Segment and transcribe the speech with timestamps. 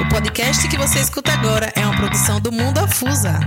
[0.00, 3.40] O podcast que você escuta agora é uma produção do Mundo Afusa.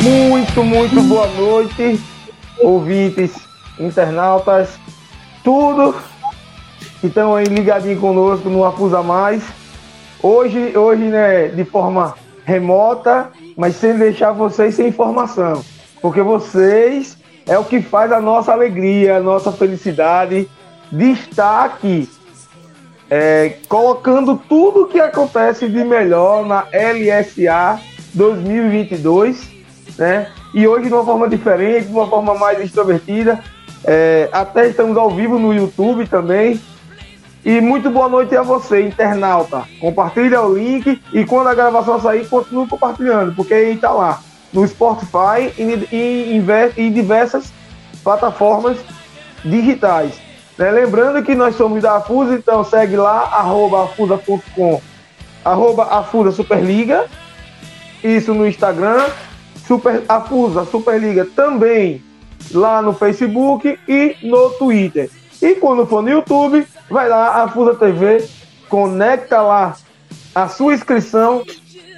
[0.00, 2.00] Muito, muito boa noite,
[2.60, 3.32] ouvintes,
[3.78, 4.70] internautas,
[5.42, 5.94] tudo
[7.00, 9.42] que estão aí ligadinho conosco no Afusa Mais.
[10.22, 15.64] Hoje, hoje, né, de forma remota, mas sem deixar vocês sem informação,
[16.02, 17.16] porque vocês
[17.46, 20.48] é o que faz a nossa alegria, a nossa felicidade
[20.90, 22.08] de estar aqui,
[23.10, 27.80] é, colocando tudo o que acontece de melhor na LSA
[28.14, 29.58] 2022
[29.98, 30.30] né?
[30.54, 33.42] E hoje de uma forma diferente, de uma forma mais extrovertida.
[33.84, 36.60] É, até estamos ao vivo no YouTube também.
[37.44, 39.64] E muito boa noite a você, internauta.
[39.80, 44.20] Compartilha o link e quando a gravação sair, continue compartilhando, porque aí está lá
[44.52, 46.42] no Spotify e, e,
[46.76, 47.52] em diversas
[48.02, 48.78] plataformas
[49.44, 50.20] digitais.
[50.56, 50.70] Né?
[50.70, 54.82] Lembrando que nós somos da Afusa, então segue lá, arroba afusa.com,
[55.44, 57.06] arroba afusa Superliga,
[58.02, 59.06] isso no Instagram
[59.68, 62.02] Super, a FUSA Superliga também
[62.52, 65.10] lá no Facebook e no Twitter.
[65.42, 68.26] E quando for no YouTube, vai lá, a Fusa TV,
[68.66, 69.76] conecta lá
[70.34, 71.44] a sua inscrição,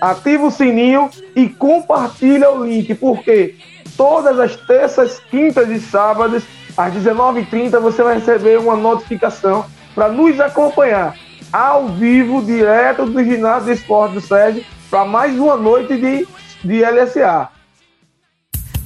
[0.00, 3.54] ativa o sininho e compartilha o link, porque
[3.96, 6.42] todas as terças, quintas e sábados,
[6.76, 11.14] às 19h30, você vai receber uma notificação para nos acompanhar
[11.52, 16.26] ao vivo, direto do ginásio de esporte do Sérgio, para mais uma noite de,
[16.64, 17.59] de LSA.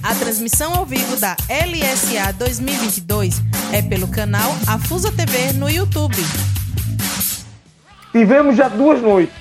[0.04, 3.40] A transmissão ao vivo da LSA 2022
[3.72, 6.14] é pelo canal Afusa TV no YouTube.
[8.12, 9.34] Tivemos já duas noites.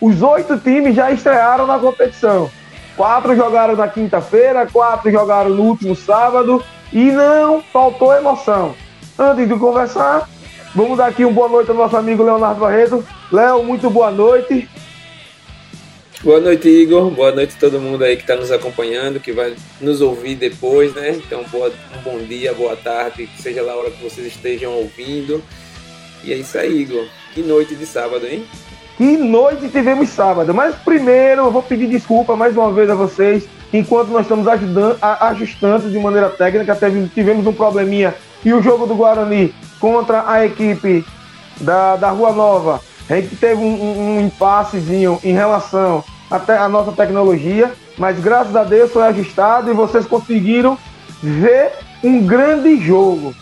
[0.00, 2.50] Os oito times já estrearam na competição.
[2.96, 8.74] Quatro jogaram na quinta-feira, quatro jogaram no último sábado e não faltou emoção.
[9.18, 10.26] Antes de conversar,
[10.74, 13.04] vamos dar aqui uma boa noite ao nosso amigo Leonardo Barreto.
[13.30, 14.66] Léo, muito boa noite.
[16.24, 17.10] Boa noite, Igor.
[17.10, 20.94] Boa noite a todo mundo aí que está nos acompanhando, que vai nos ouvir depois,
[20.94, 21.10] né?
[21.10, 25.42] Então, boa, um bom dia, boa tarde, seja lá a hora que vocês estejam ouvindo.
[26.24, 27.04] E é isso aí, Igor.
[27.34, 28.42] Que noite de sábado, hein?
[28.96, 30.54] Que noite tivemos sábado.
[30.54, 34.96] Mas primeiro eu vou pedir desculpa mais uma vez a vocês, enquanto nós estamos ajudando,
[35.02, 36.74] ajustando de maneira técnica,
[37.14, 41.04] tivemos um probleminha e o jogo do Guarani contra a equipe
[41.60, 42.80] da, da Rua Nova.
[43.10, 46.02] A gente teve um, um, um impassezinho em relação
[46.34, 50.76] até a nossa tecnologia, mas graças a Deus foi ajustado e vocês conseguiram
[51.22, 51.72] ver
[52.02, 53.34] um grande jogo.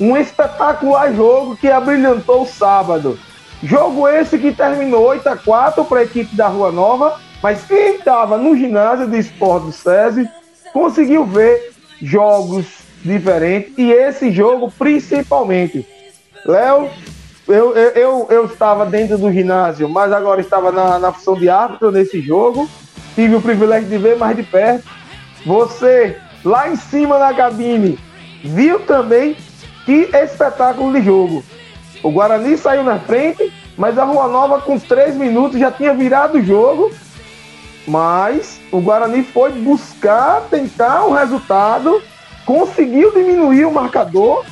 [0.00, 3.18] Um espetacular jogo que abrilhantou o sábado.
[3.62, 7.96] Jogo esse que terminou 8 a 4 para a equipe da Rua Nova, mas quem
[7.96, 10.28] estava no ginásio de esporte do SESI
[10.72, 11.72] conseguiu ver
[12.02, 12.66] jogos
[13.04, 15.86] diferentes e esse jogo principalmente.
[16.44, 16.90] Léo,
[17.46, 21.48] eu, eu, eu, eu, estava dentro do ginásio, mas agora estava na, na função de
[21.48, 22.68] árbitro nesse jogo.
[23.14, 24.84] Tive o privilégio de ver mais de perto.
[25.44, 27.98] Você, lá em cima na cabine,
[28.42, 29.36] viu também
[29.84, 31.44] que espetáculo de jogo.
[32.02, 36.38] O Guarani saiu na frente, mas a Rua Nova, com três minutos, já tinha virado
[36.38, 36.90] o jogo.
[37.86, 42.02] Mas o Guarani foi buscar, tentar o resultado,
[42.46, 44.44] conseguiu diminuir o marcador,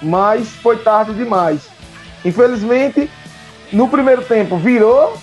[0.00, 1.77] mas foi tarde demais.
[2.24, 3.10] Infelizmente,
[3.72, 5.16] no primeiro tempo virou.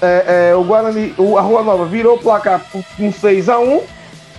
[0.00, 3.82] É, é, o Guarani, a Rua Nova virou o placar com 6 a 1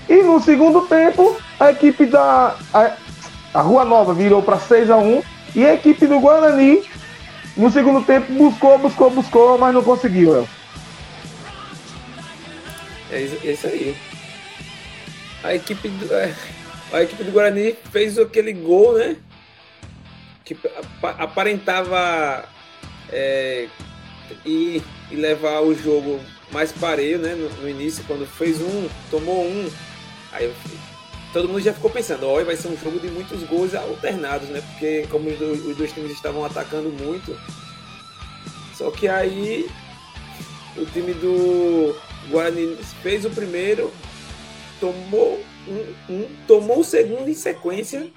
[0.07, 2.55] E no segundo tempo, a equipe da.
[2.73, 2.91] A,
[3.53, 5.21] a Rua Nova virou para 6 a 1
[5.55, 6.81] E a equipe do Guarani,
[7.57, 10.49] no segundo tempo, buscou, buscou, buscou, mas não conseguiu, Léo.
[13.11, 13.97] É isso aí.
[15.43, 16.33] A equipe do, é,
[16.93, 19.15] a equipe do Guarani fez aquele gol, né?
[20.55, 20.57] Que
[21.01, 22.47] aparentava
[23.11, 23.67] é,
[24.43, 24.81] ir,
[25.11, 26.19] ir, levar o jogo
[26.51, 27.35] mais pareio, né?
[27.35, 29.69] No, no, início, quando fez um, tomou um,
[30.31, 30.51] aí
[31.31, 34.61] todo mundo já ficou pensando, olha, vai ser um jogo de muitos gols alternados, né?
[34.71, 37.37] Porque como os dois, os dois times estavam atacando muito,
[38.75, 39.69] só que aí
[40.75, 41.95] o time do
[42.29, 43.93] Guarani fez o primeiro,
[44.79, 48.09] tomou um, um tomou o segundo em sequência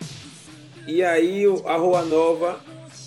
[0.86, 2.60] e aí a Rua Nova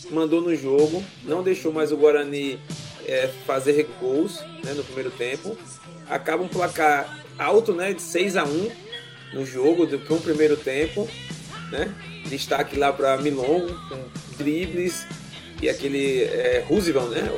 [0.10, 2.60] mandou no jogo, não deixou mais o Guarani
[3.06, 5.58] é, fazer gols né, no primeiro tempo.
[6.10, 8.72] Acaba um placar alto, né, de 6 a 1
[9.34, 11.08] no jogo, do, com o primeiro tempo.
[11.72, 11.94] né?
[12.26, 13.98] Destaque lá para Milongo, com
[14.38, 15.06] dribles
[15.62, 17.32] e aquele é, Roosevelt, né?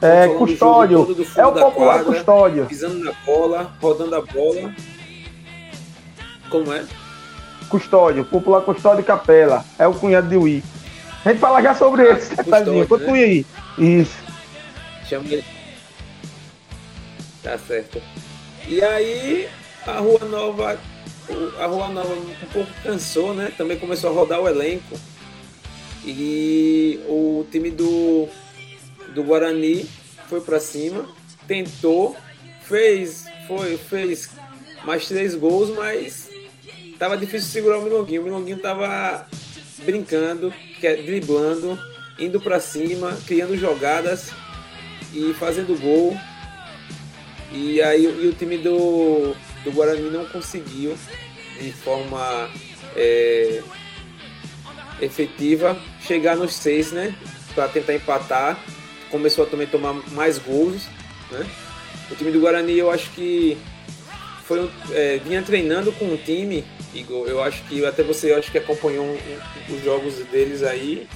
[0.00, 0.98] É, custódio.
[1.36, 2.66] É o popular quadra, custódio.
[2.66, 4.74] Pisando na bola, rodando a bola.
[6.50, 6.84] Como é?
[7.72, 9.64] Custódio, popular custódio capela.
[9.78, 10.62] É o cunhado de Wii.
[11.24, 12.86] A gente fala já sobre ah, esse detalhezinho.
[12.86, 13.24] Continue né?
[13.24, 13.46] aí.
[13.78, 14.16] Isso.
[15.08, 15.44] Chama ele.
[17.42, 18.02] Tá certo.
[18.68, 19.48] E aí,
[19.86, 20.78] a Rua Nova.
[21.58, 23.50] A Rua Nova um pouco cansou, né?
[23.56, 25.00] Também começou a rodar o elenco.
[26.04, 28.28] E o time do
[29.14, 29.88] do Guarani
[30.28, 31.08] foi para cima,
[31.46, 32.16] tentou,
[32.66, 34.28] fez, foi, fez
[34.84, 36.28] mais três gols, mas
[37.02, 38.20] tava difícil segurar o Milonguinho.
[38.20, 39.26] O Milonguinho tava
[39.78, 41.76] brincando, driblando,
[42.16, 44.30] indo para cima, criando jogadas
[45.12, 46.16] e fazendo gol.
[47.50, 49.34] E aí e o time do,
[49.64, 50.96] do Guarani não conseguiu
[51.60, 52.48] de forma
[52.94, 53.60] é,
[55.00, 55.76] efetiva
[56.06, 57.12] chegar nos seis, né?
[57.52, 58.64] Para tentar empatar
[59.10, 60.86] começou a também tomar mais gols,
[61.32, 61.44] né?
[62.12, 63.58] O time do Guarani, eu acho que
[64.52, 66.62] foi é, vinha treinando com o time,
[66.92, 67.26] Igor.
[67.26, 71.08] Eu acho que até você acho que acompanhou um, um, os jogos deles aí,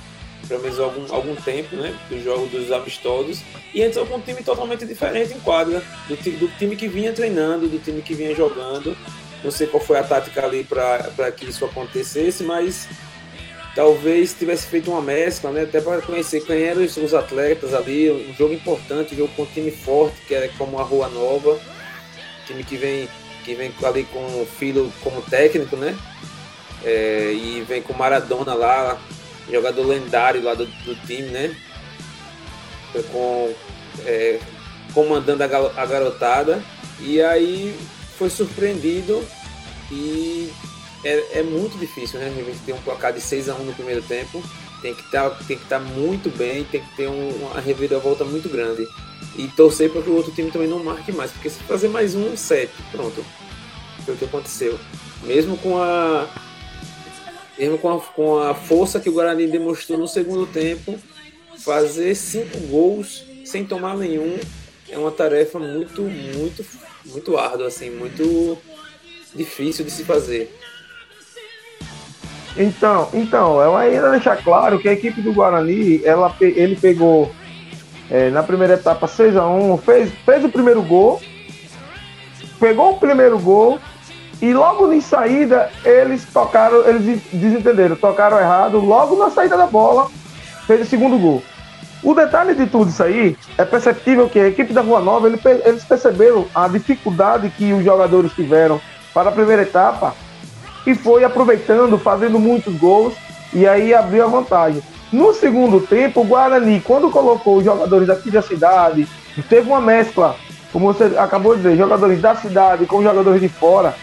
[0.48, 1.94] pelo menos algum, algum tempo, né?
[2.08, 3.42] Dos jogos dos amistosos.
[3.74, 7.68] E entrou com um time totalmente diferente em quadra, do, do time que vinha treinando,
[7.68, 8.96] do time que vinha jogando.
[9.44, 12.88] Não sei qual foi a tática ali para que isso acontecesse, mas
[13.74, 15.64] talvez tivesse feito uma mescla, né?
[15.64, 19.46] Até para conhecer quem eram os atletas ali, um jogo importante, um jogo com um
[19.46, 21.60] time forte, que é como a Rua Nova,
[22.46, 23.08] time que vem,
[23.46, 25.96] que vem ali com o filho como técnico, né?
[26.84, 28.98] É, e vem com Maradona lá,
[29.50, 31.56] jogador lendário lá do, do time, né?
[33.12, 33.54] Com,
[34.04, 34.40] é,
[34.92, 36.60] comandando a, a garotada.
[36.98, 37.78] E aí
[38.18, 39.24] foi surpreendido
[39.92, 40.50] e
[41.04, 42.26] é, é muito difícil, né?
[42.26, 44.42] A gente ter um placar de 6 a 1 no primeiro tempo.
[44.82, 48.86] Tem que tá, estar tá muito bem, tem que ter um, uma reviravolta muito grande.
[49.36, 52.14] E torcer para que o outro time também não marque mais, porque se fazer mais
[52.14, 53.24] um, um set, pronto.
[54.04, 54.78] Foi o que aconteceu.
[55.22, 56.26] Mesmo com a.
[57.58, 60.98] Mesmo com a, com a força que o Guarani demonstrou no segundo tempo,
[61.58, 64.38] fazer cinco gols sem tomar nenhum
[64.88, 66.64] é uma tarefa muito, muito,
[67.04, 68.58] muito árdua, assim, muito
[69.34, 70.54] difícil de se fazer.
[72.56, 77.30] Então, então, eu ainda deixar claro que a equipe do Guarani, ela, ele pegou
[78.10, 81.20] é, na primeira etapa 6 a 1 fez, fez o primeiro gol,
[82.60, 83.78] pegou o primeiro gol
[84.40, 90.10] e logo em saída eles tocaram, eles desentenderam, tocaram errado, logo na saída da bola
[90.66, 91.42] fez o segundo gol.
[92.02, 95.84] O detalhe de tudo isso aí é perceptível que a equipe da Rua Nova eles
[95.84, 98.80] perceberam a dificuldade que os jogadores tiveram
[99.12, 100.14] para a primeira etapa
[100.86, 103.14] e foi aproveitando, fazendo muitos gols
[103.52, 104.82] e aí abriu a vantagem.
[105.12, 109.06] No segundo tempo, o Guarani, quando colocou os jogadores aqui da cidade,
[109.48, 110.34] teve uma mescla,
[110.72, 113.94] como você acabou de dizer, jogadores da cidade com jogadores de fora,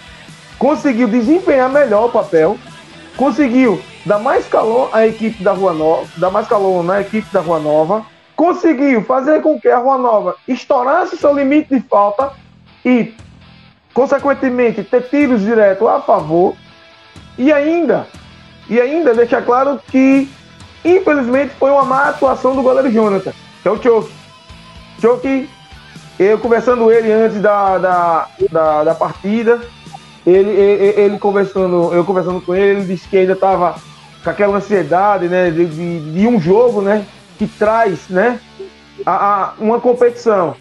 [0.58, 2.58] conseguiu desempenhar melhor o papel,
[3.18, 7.42] conseguiu dar mais calor à equipe da Rua Nova, dar mais calor na equipe da
[7.42, 8.06] Rua Nova,
[8.36, 12.32] conseguiu fazer com que a Rua Nova estourasse seu limite de falta
[12.86, 13.14] e,
[13.94, 16.56] consequentemente, ter tiros direto a favor
[17.38, 18.08] e ainda,
[18.70, 20.30] e ainda deixa claro que,
[20.84, 24.12] infelizmente, foi uma má atuação do goleiro Jonathan, que é o Choke.
[25.00, 25.50] Choke,
[26.20, 29.62] eu conversando ele antes da, da, da, da partida,
[30.26, 33.76] ele, ele, ele, conversando, eu conversando com ele, ele disse que ainda estava
[34.24, 37.06] com aquela ansiedade, né, de, de, de, um jogo, né,
[37.38, 38.40] que traz, né,
[39.06, 40.56] a, a, uma competição.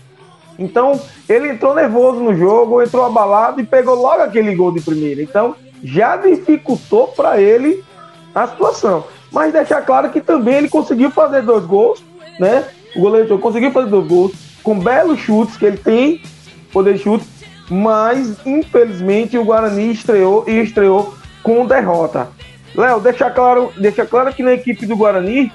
[0.58, 5.22] Então, ele entrou nervoso no jogo, entrou abalado e pegou logo aquele gol de primeira.
[5.22, 7.84] Então, já dificultou para ele
[8.34, 9.04] a situação.
[9.32, 12.04] Mas deixar claro que também ele conseguiu fazer dois gols,
[12.38, 12.64] né?
[12.94, 16.22] O goleiro conseguiu fazer dois gols com belos chutes que ele tem,
[16.72, 17.24] poder de chute,
[17.68, 22.28] mas infelizmente o Guarani estreou e estreou com derrota.
[22.74, 25.52] Léo, deixa claro, deixa claro que na equipe do Guarani,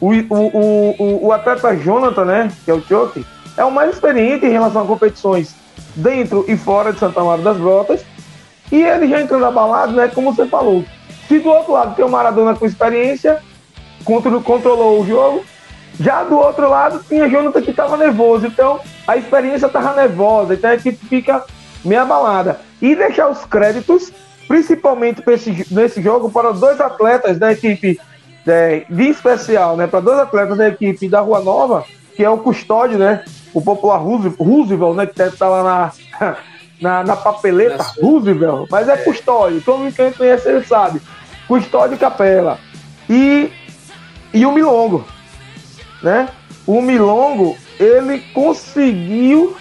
[0.00, 3.24] o, o, o, o atleta Jonathan, né, que é o Choque,
[3.56, 5.54] é o mais experiente em relação a competições
[5.96, 8.04] dentro e fora de Santa Maria das Brotas
[8.72, 10.08] e ele já entrando abalado, né?
[10.08, 10.84] Como você falou.
[11.28, 13.42] Se do outro lado tem o Maradona com experiência,
[14.04, 15.44] controlou o jogo,
[15.98, 18.46] já do outro lado tinha Jonathan que estava nervoso.
[18.46, 21.44] Então a experiência estava nervosa, então a equipe fica
[21.84, 22.60] meio abalada.
[22.80, 24.12] E deixar os créditos,
[24.46, 27.98] principalmente esse, nesse jogo, para dois atletas da equipe
[28.46, 29.86] é, de especial, né?
[29.86, 33.24] Para dois atletas da equipe da Rua Nova, que é o custódio, né?
[33.52, 35.06] O popular Roosevelt, né?
[35.06, 36.36] Que deve estar lá na.
[36.84, 38.96] na, na papeleta Roosevelt, mas é, é.
[38.98, 39.62] custódio.
[39.62, 41.00] Todo mundo que conhece ele sabe.
[41.48, 42.58] Custódio Capela
[43.08, 43.50] e,
[44.34, 45.06] e o Milongo,
[46.02, 46.28] né?
[46.66, 49.56] O Milongo, ele conseguiu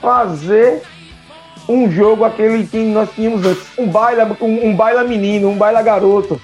[0.00, 0.82] fazer
[1.68, 5.82] um jogo aquele que nós tínhamos antes, um baila, um, um baila menino, um baila
[5.82, 6.40] garoto,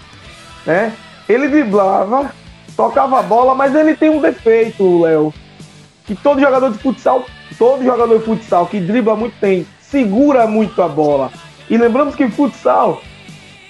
[0.67, 0.93] né?
[1.29, 2.33] Ele driblava,
[2.77, 5.33] tocava a bola, mas ele tem um defeito, Léo,
[6.07, 7.25] que todo jogador de futsal,
[7.57, 11.31] todo jogador de futsal que dribla muito tem, segura muito a bola.
[11.69, 13.03] E lembramos que futsal,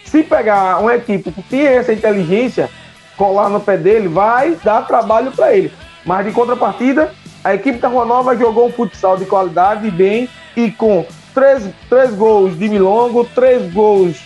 [0.04, 2.70] se pegar uma equipe que tem essa inteligência,
[3.16, 5.72] colar no pé dele, vai dar trabalho para ele.
[6.04, 7.12] Mas de contrapartida,
[7.44, 12.14] a equipe da Rua Nova jogou um futsal de qualidade bem e com três, três
[12.14, 14.18] gols de Milongo, três gols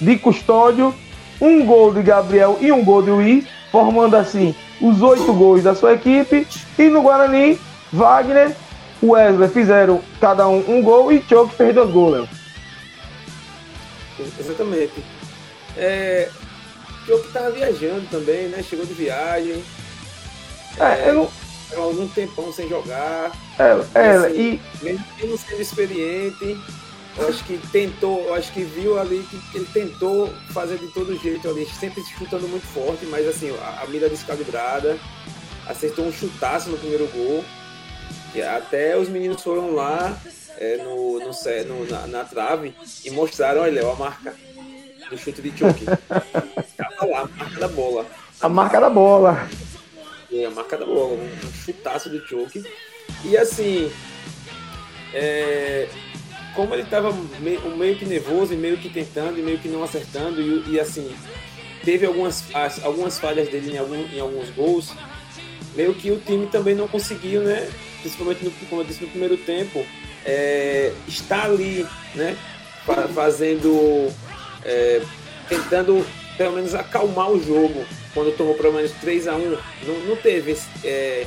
[0.00, 0.94] de Custódio,
[1.40, 5.74] um gol de Gabriel e um gol de Luiz, formando assim os oito gols da
[5.74, 6.46] sua equipe.
[6.78, 7.58] E no Guarani,
[7.92, 8.56] Wagner,
[9.02, 12.28] Wesley fizeram cada um um gol e Choke fez dois gols, Léo.
[14.38, 15.04] Exatamente.
[15.76, 16.28] É,
[17.06, 18.62] Choke estava viajando também, né?
[18.62, 19.64] Chegou de viagem.
[20.78, 21.30] É, é eu não
[21.76, 23.32] algum tempão sem jogar.
[23.58, 24.60] É, é assim, e.
[24.82, 26.58] Mesmo não sendo experiente,
[27.16, 31.18] eu acho que tentou, eu acho que viu ali que ele tentou fazer de todo
[31.18, 34.98] jeito ali, sempre chutando muito forte, mas assim, a, a mira descalibrada,
[35.66, 37.44] acertou um chutaço no primeiro gol.
[38.40, 40.16] Até os meninos foram lá
[40.58, 42.74] é, no, no, no na, na, trave
[43.04, 44.34] e mostraram, olha, a marca
[45.10, 45.84] do chute de choque.
[46.76, 48.06] Tava lá, a marca da bola.
[48.40, 49.48] A marca da bola.
[50.32, 52.64] É, a marca da bola, um, chutaço do choke.
[53.24, 53.92] E assim,
[55.12, 55.88] é,
[56.54, 59.82] como ele estava meio, meio, que nervoso e meio que tentando e meio que não
[59.82, 61.14] acertando, e, e assim,
[61.84, 64.92] teve algumas, as, algumas falhas dele em, algum, em alguns gols,
[65.74, 67.70] meio que o time também não conseguiu, né?
[68.02, 69.84] Principalmente, no, como eu disse, no primeiro tempo,
[70.24, 72.36] é, estar ali, né?
[73.14, 74.12] Fazendo,
[74.64, 75.00] é,
[75.48, 76.04] tentando
[76.36, 79.50] pelo menos acalmar o jogo quando tomou pelo menos 3 a 1
[79.86, 81.26] não, não teve é,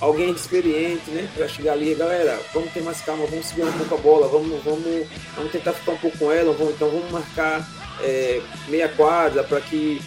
[0.00, 1.28] alguém experiente, né?
[1.34, 4.62] Pra chegar ali, galera, vamos ter mais calma, vamos segurar um pouco a bola, vamos,
[4.64, 7.68] vamos, vamos tentar ficar um pouco com ela, vamos, então vamos marcar
[8.02, 10.00] é, meia quadra para que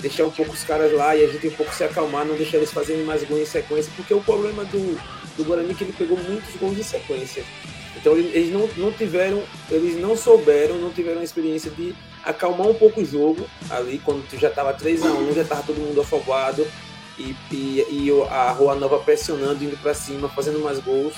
[0.00, 2.58] deixar um pouco os caras lá e a gente um pouco se acalmar, não deixar
[2.58, 4.98] eles fazerem mais gols em sequência, porque o problema do,
[5.36, 7.44] do Guarani é que ele pegou muitos gols em sequência.
[7.96, 12.74] Então eles não, não tiveram, eles não souberam, não tiveram a experiência de acalmar um
[12.74, 16.66] pouco o jogo ali, quando já estava 3 a 1 já estava todo mundo afobado
[17.18, 21.14] e, e, e, a Rua Nova pressionando, indo para cima, fazendo mais gols.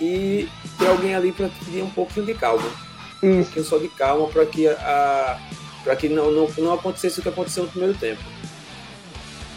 [0.00, 0.48] E
[0.78, 2.62] ter alguém ali para pedir um pouquinho de calma.
[3.22, 3.26] Isso.
[3.26, 5.38] Um pouquinho só de calma para que, a,
[5.84, 8.20] pra que não, não, não acontecesse o que aconteceu no primeiro tempo.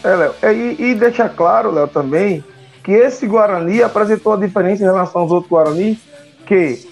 [0.02, 2.44] É, Léo, e, e deixar claro, Léo, também,
[2.84, 5.98] que esse Guarani apresentou a diferença em relação aos outros Guarani,
[6.46, 6.86] que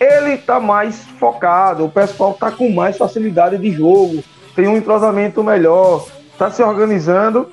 [0.00, 4.24] ele está mais focado, o pessoal está com mais facilidade de jogo,
[4.54, 7.48] tem um entrosamento melhor, está se organizando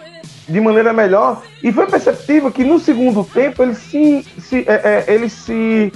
[0.48, 1.44] de maneira melhor.
[1.62, 5.92] E foi perceptível que no segundo tempo eles se, se, é, é, eles se,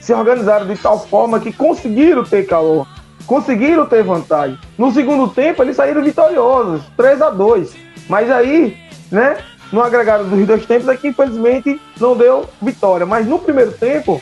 [0.00, 2.88] se organizaram de tal forma que conseguiram ter calor,
[3.24, 4.58] conseguiram ter vantagem.
[4.76, 7.76] No segundo tempo eles saíram vitoriosos, 3 a 2
[8.08, 8.76] Mas aí,
[9.12, 9.36] né,
[9.72, 13.06] no agregado dos dois tempos é infelizmente, não deu vitória.
[13.06, 14.20] Mas no primeiro tempo,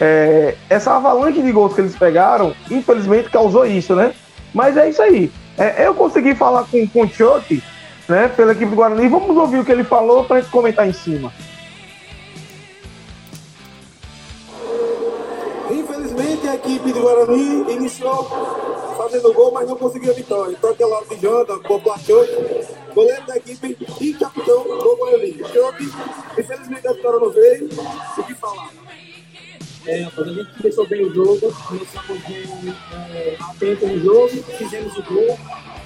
[0.00, 4.12] é, essa avalanche de gols que eles pegaram, infelizmente causou isso, né?
[4.52, 5.30] Mas é isso aí.
[5.56, 7.62] É, eu consegui falar com, com o Chuck,
[8.08, 9.08] né, pela equipe do Guarani.
[9.08, 11.32] Vamos ouvir o que ele falou para a gente comentar em cima.
[15.70, 18.79] Infelizmente, a equipe do Guarani iniciou
[19.10, 20.52] fazendo gol, mas não conseguiu a vitória.
[20.52, 25.32] Então, aquele lado de Janda, Poplar Chuck, goleiro da equipe e capitão do Guarani.
[25.32, 25.84] Chuck,
[26.38, 27.68] infelizmente, a vitória não veio.
[28.18, 28.70] O que falar?
[29.86, 32.76] É, a gente começou bem o jogo, começamos bem
[33.12, 35.38] é, atento no jogo, fizemos o gol,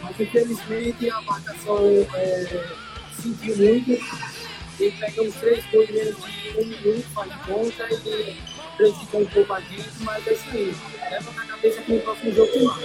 [0.03, 1.79] mas infelizmente a marcação
[2.15, 2.65] é,
[3.23, 4.05] sentiu muito
[4.77, 8.37] pegamos três gols menos de um minuto, faz conta e
[8.77, 10.75] prejudicou um pouco a gente, mas é isso aí.
[11.11, 12.85] Leva na cabeça que no próximo jogo tem mais.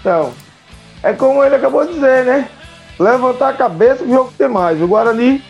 [0.00, 0.32] Então,
[1.02, 2.48] é como ele acabou de dizer, né?
[2.98, 4.80] Levantar a cabeça que o jogo tem mais.
[4.80, 5.42] O Guarani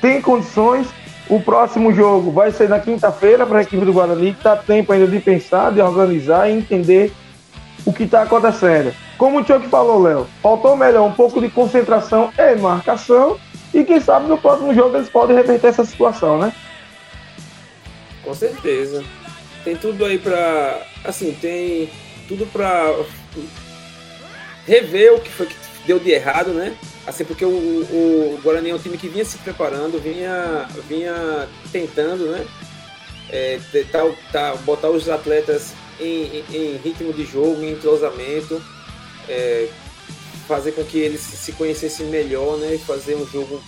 [0.00, 0.88] tem condições,
[1.28, 4.92] o próximo jogo vai ser na quinta-feira para a equipe do Guarani, que está tempo
[4.92, 7.12] ainda de pensar, de organizar e entender
[7.84, 8.94] o que está acontecendo.
[9.16, 13.38] Como o Chuck falou, Léo, faltou melhor um pouco de concentração e marcação.
[13.72, 16.52] E quem sabe no próximo jogo eles podem reverter essa situação, né?
[18.30, 19.04] Com certeza.
[19.64, 20.86] Tem tudo aí para.
[21.02, 21.90] Assim, tem
[22.28, 22.94] tudo para
[24.64, 26.76] rever o que foi que deu de errado, né?
[27.04, 32.26] Assim, porque o, o Guarani é um time que vinha se preparando, vinha, vinha tentando,
[32.26, 32.46] né?
[33.30, 33.58] É,
[33.90, 33.98] tá,
[34.30, 38.62] tá, botar os atletas em, em, ritmo de jogo, em entrosamento,
[39.28, 39.66] é,
[40.46, 42.78] fazer com que eles se conhecessem melhor, né?
[42.86, 43.60] Fazer um jogo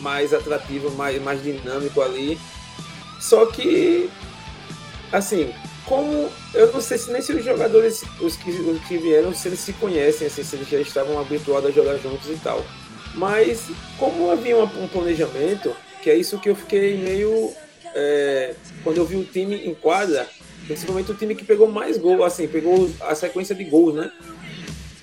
[0.00, 2.36] mais atrativo, mais, mais dinâmico ali.
[3.20, 4.10] Só que,
[5.12, 5.52] assim,
[5.86, 9.48] como eu não sei se nem se os jogadores, os que, os que vieram, se
[9.48, 12.64] eles se conhecem, assim, se eles já estavam habituados a jogar juntos e tal.
[13.14, 17.52] Mas como havia um, planejamento, que é isso que eu fiquei meio.
[17.92, 20.28] É, quando eu vi o time em quadra,
[20.64, 24.12] principalmente o time que pegou mais gol, assim, pegou a sequência de gols, né?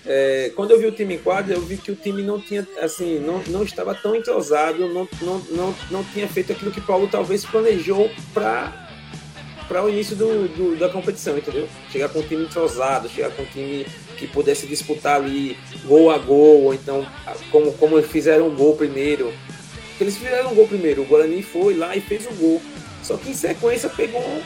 [0.10, 2.66] É, quando eu vi o time em quadra, eu vi que o time não tinha,
[2.82, 7.10] assim, não, não estava tão entrosado, não, não, não, não tinha feito aquilo que Paulo
[7.12, 8.86] talvez planejou para
[9.68, 11.68] para o início do, do, da competição, entendeu?
[11.92, 13.86] Chegar com um time entrosado, chegar com um time
[14.18, 17.06] que pudesse disputar ali gol a gol, ou então
[17.52, 19.34] como, como fizeram um gol primeiro.
[20.00, 22.62] Eles fizeram um gol primeiro, o Guarani foi lá e fez o gol.
[23.04, 24.42] Só que em sequência pegou.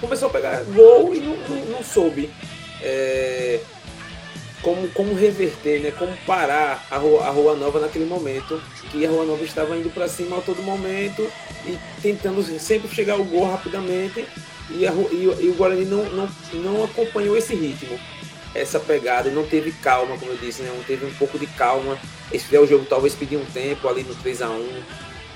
[0.00, 2.30] Começou a pegar gol e não, não, não soube.
[2.80, 3.60] É,
[4.62, 5.90] como, como reverter, né?
[5.90, 8.60] como parar a Rua, a Rua Nova naquele momento,
[8.90, 11.26] que a Rua Nova estava indo para cima a todo momento
[11.66, 14.26] e tentando sempre chegar ao gol rapidamente,
[14.70, 17.98] e, a, e, e o Guarani não, não, não acompanhou esse ritmo,
[18.54, 20.70] essa pegada, não teve calma, como eu disse, né?
[20.74, 21.98] não teve um pouco de calma.
[22.32, 24.82] Esfriar o jogo, talvez pedir um tempo ali no 3x1,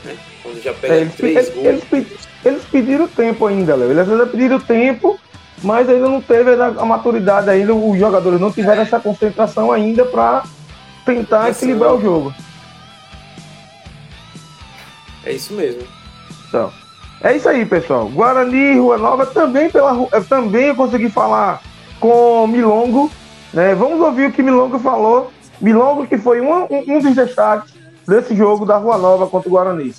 [0.05, 0.19] né?
[0.43, 1.67] quando já pega é, eles, três eles, gols.
[1.93, 2.09] Eles,
[2.45, 3.91] eles, pediram tempo ainda, Léo.
[3.91, 5.19] Eles pediram tempo
[5.63, 10.43] mas ainda não teve a maturidade ainda, os jogadores não tiveram essa concentração ainda para
[11.05, 12.35] tentar equilibrar o jogo.
[15.25, 15.83] É isso mesmo.
[16.49, 16.73] Então,
[17.23, 18.09] é isso aí, pessoal.
[18.09, 21.63] Guarani Rua Nova também pela também eu consegui falar
[22.01, 23.11] com Milongo,
[23.53, 23.75] né?
[23.75, 25.31] Vamos ouvir o que Milongo falou.
[25.61, 27.73] Milongo que foi um, um, um dos destaques
[28.07, 29.95] desse jogo da Rua Nova contra o Guarani.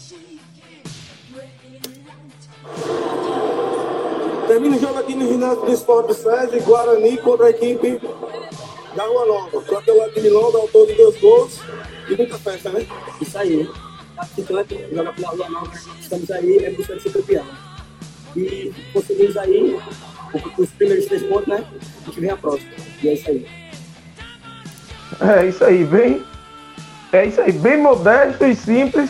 [4.53, 7.99] Termina o jogo aqui no ginásio do Esporte SESI, Guarani contra a equipe
[8.95, 9.63] da Rua Nova.
[9.63, 11.59] Campeonato de Milão, autor de dois gols
[12.07, 12.85] e muita festa, né?
[13.19, 13.67] Isso aí.
[14.15, 17.43] A bicicleta joga pela Rua Nova, estamos aí, é busca de ser campeão.
[18.35, 19.75] E conseguimos aí
[20.55, 21.65] os primeiros três pontos, né?
[22.03, 22.71] A gente vem a próxima.
[23.01, 23.47] E é isso aí.
[25.19, 26.23] É isso aí, bem.
[27.11, 29.09] É isso aí, bem modesto e simples.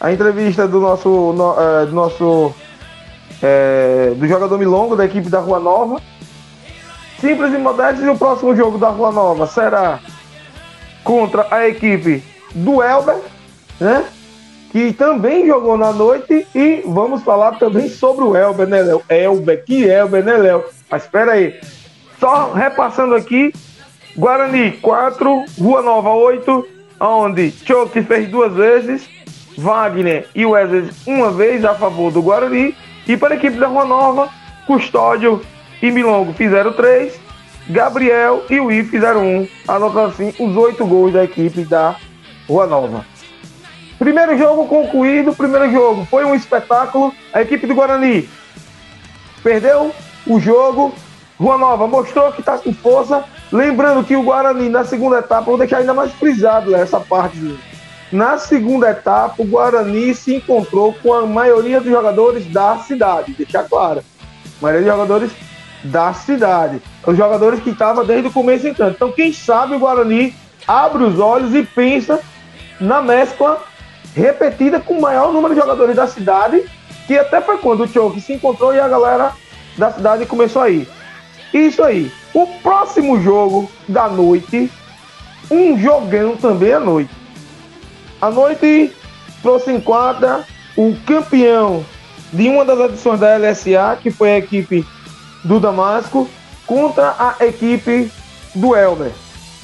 [0.00, 2.52] A entrevista do nosso, no, uh, do nosso
[3.42, 6.00] é, do jogador Milongo, da equipe da Rua Nova.
[7.20, 9.98] Simples e modesto, e o próximo jogo da Rua Nova será
[11.02, 12.22] contra a equipe
[12.54, 13.16] do Elber,
[13.80, 14.04] né?
[14.70, 19.02] Que também jogou na noite e vamos falar também sobre o Elber, né, Léo?
[19.08, 20.64] Elber, que Elber, né, Léo?
[20.90, 21.58] Mas espera aí.
[22.20, 23.52] Só repassando aqui,
[24.16, 26.66] Guarani 4, Rua Nova 8,
[27.00, 29.08] onde Choque fez duas vezes,
[29.56, 32.76] Wagner e Wesley uma vez a favor do Guarani
[33.08, 34.28] e para a equipe da Rua Nova,
[34.66, 35.42] Custódio
[35.80, 37.18] e Milongo fizeram três,
[37.68, 41.96] Gabriel e o I fizeram um, anotando assim os oito gols da equipe da
[42.46, 43.04] Rua Nova.
[43.98, 47.12] Primeiro jogo concluído, primeiro jogo foi um espetáculo.
[47.32, 48.28] A equipe do Guarani
[49.42, 49.92] perdeu
[50.26, 50.94] o jogo.
[51.38, 53.24] Rua Nova mostrou que está com força.
[53.50, 57.38] Lembrando que o Guarani na segunda etapa, vou deixar ainda mais frisado essa parte
[58.10, 63.64] na segunda etapa, o Guarani se encontrou com a maioria dos jogadores da cidade, deixar
[63.64, 64.00] claro.
[64.00, 65.30] A maioria dos jogadores
[65.84, 66.80] da cidade.
[67.06, 68.92] Os jogadores que estavam desde o começo campo.
[68.96, 70.34] Então, quem sabe o Guarani
[70.66, 72.20] abre os olhos e pensa
[72.80, 73.62] na mescla
[74.14, 76.64] repetida com o maior número de jogadores da cidade,
[77.06, 79.32] que até foi quando o Choque se encontrou e a galera
[79.76, 80.88] da cidade começou a ir.
[81.52, 82.10] Isso aí.
[82.34, 84.70] O próximo jogo da noite,
[85.50, 87.17] um jogão também à noite.
[88.20, 88.92] A noite
[89.42, 90.44] trouxe em quadra
[90.76, 91.84] o campeão
[92.32, 94.84] de uma das edições da LSA, que foi a equipe
[95.44, 96.28] do Damasco,
[96.66, 98.10] contra a equipe
[98.54, 99.12] do Elber.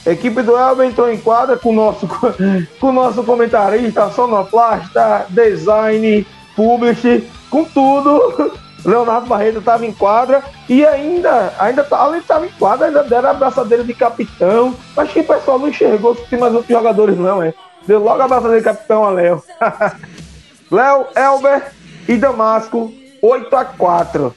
[0.07, 2.07] A equipe do Elber entrou em quadra com o nosso,
[2.79, 8.53] com o nosso comentarista, sonoplasta, design, publish, com tudo.
[8.85, 13.03] Leonardo Barreto estava em quadra e ainda, ainda tá, além de estar em quadra, ainda
[13.03, 14.75] deram a abraçadeira de capitão.
[14.95, 17.55] Mas que o pessoal não enxergou se tem mais outros jogadores, não, é?
[17.87, 19.43] Deu logo a abraço dele, capitão a Léo.
[20.71, 21.73] Léo, Elber
[22.09, 22.93] e Damasco,
[23.23, 24.35] 8 a 4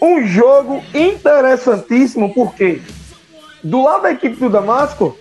[0.00, 2.80] Um jogo interessantíssimo, porque
[3.62, 5.16] do lado da equipe do Damasco,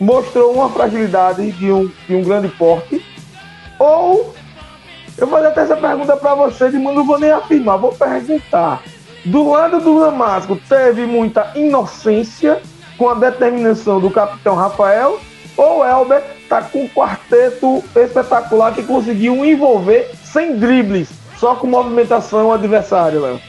[0.00, 3.04] mostrou uma fragilidade de um, de um grande porte.
[3.78, 4.34] Ou,
[5.16, 8.82] eu vou fazer até essa pergunta para vocês, mas não vou nem afirmar, vou perguntar.
[9.24, 12.62] Do lado do Damasco, teve muita inocência
[12.96, 15.20] com a determinação do capitão Rafael,
[15.58, 22.52] ou Elber tá com um quarteto espetacular que conseguiu envolver sem dribles, só com movimentação
[22.52, 23.40] adversário, Léo.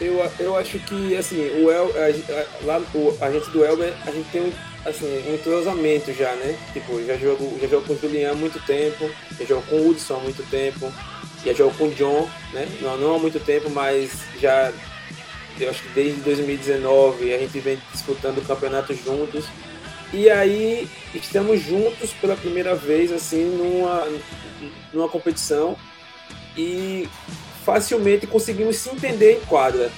[0.00, 4.28] Eu, eu acho que, assim, o El, a, o, a gente do Elber, a gente
[4.30, 4.52] tem um,
[4.84, 6.58] assim, um entrosamento já, né?
[6.72, 9.88] Tipo, já jogo, já jogo com o Julian há muito tempo, já jogo com o
[9.88, 10.92] Hudson há muito tempo,
[11.44, 12.66] já jogo com o John, né?
[12.82, 14.72] Não, não há muito tempo, mas já,
[15.60, 19.46] eu acho que desde 2019 a gente vem disputando o campeonato juntos.
[20.12, 24.06] E aí estamos juntos pela primeira vez, assim, numa,
[24.92, 25.76] numa competição
[26.56, 27.08] e
[27.64, 29.90] facilmente conseguimos se entender em quadra,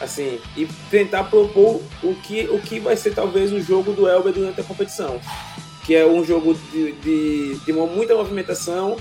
[0.00, 4.32] assim, e tentar propor o que, o que vai ser talvez o jogo do Elber
[4.32, 5.20] durante a competição,
[5.84, 8.96] que é um jogo de, de, de uma, muita movimentação,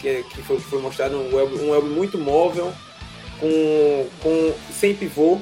[0.00, 2.72] que, é, que foi, foi mostrado um Elber, um Elber muito móvel,
[3.38, 5.40] com, com sem pivô.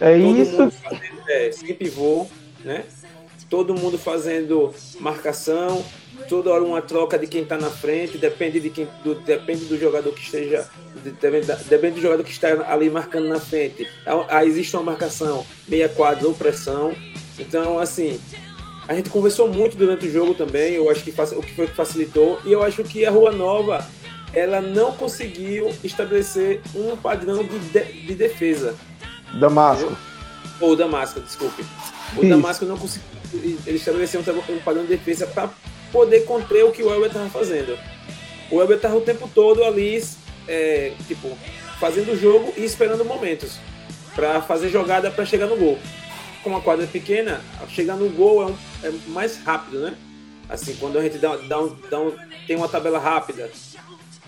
[0.00, 0.70] É Todo isso.
[0.70, 2.26] Fazendo, é, sem pivô,
[2.64, 2.84] né?
[3.48, 5.82] Todo mundo fazendo marcação,
[6.28, 9.78] toda hora uma troca de quem está na frente, depende de quem, do, depende do
[9.78, 10.68] jogador que esteja,
[11.68, 13.88] depende, do jogador que está ali marcando na frente.
[14.28, 16.94] Aí existe uma marcação meia quadra ou pressão.
[17.38, 18.20] Então, assim,
[18.86, 20.74] a gente conversou muito durante o jogo também.
[20.74, 23.86] Eu acho que o que foi que facilitou e eu acho que a Rua Nova
[24.32, 28.74] ela não conseguiu estabelecer um padrão de, de, de defesa.
[29.38, 29.96] Damasco.
[30.60, 31.64] Ou Damasco, desculpe.
[32.16, 32.28] O Isso.
[32.28, 35.50] Damasco não conseguiu ele estabeleceu um, padrão de defesa para
[35.92, 37.78] poder conter o que o Elber estava fazendo.
[38.50, 40.02] O Elber estava o tempo todo ali,
[40.46, 41.36] é, tipo,
[41.78, 43.58] fazendo o jogo e esperando momentos
[44.14, 45.78] para fazer jogada para chegar no gol.
[46.42, 49.96] Com uma quadra pequena, chegar no gol é, um, é, mais rápido, né?
[50.48, 52.14] Assim, quando a gente dá, dá, um, dá um,
[52.46, 53.50] tem uma tabela rápida,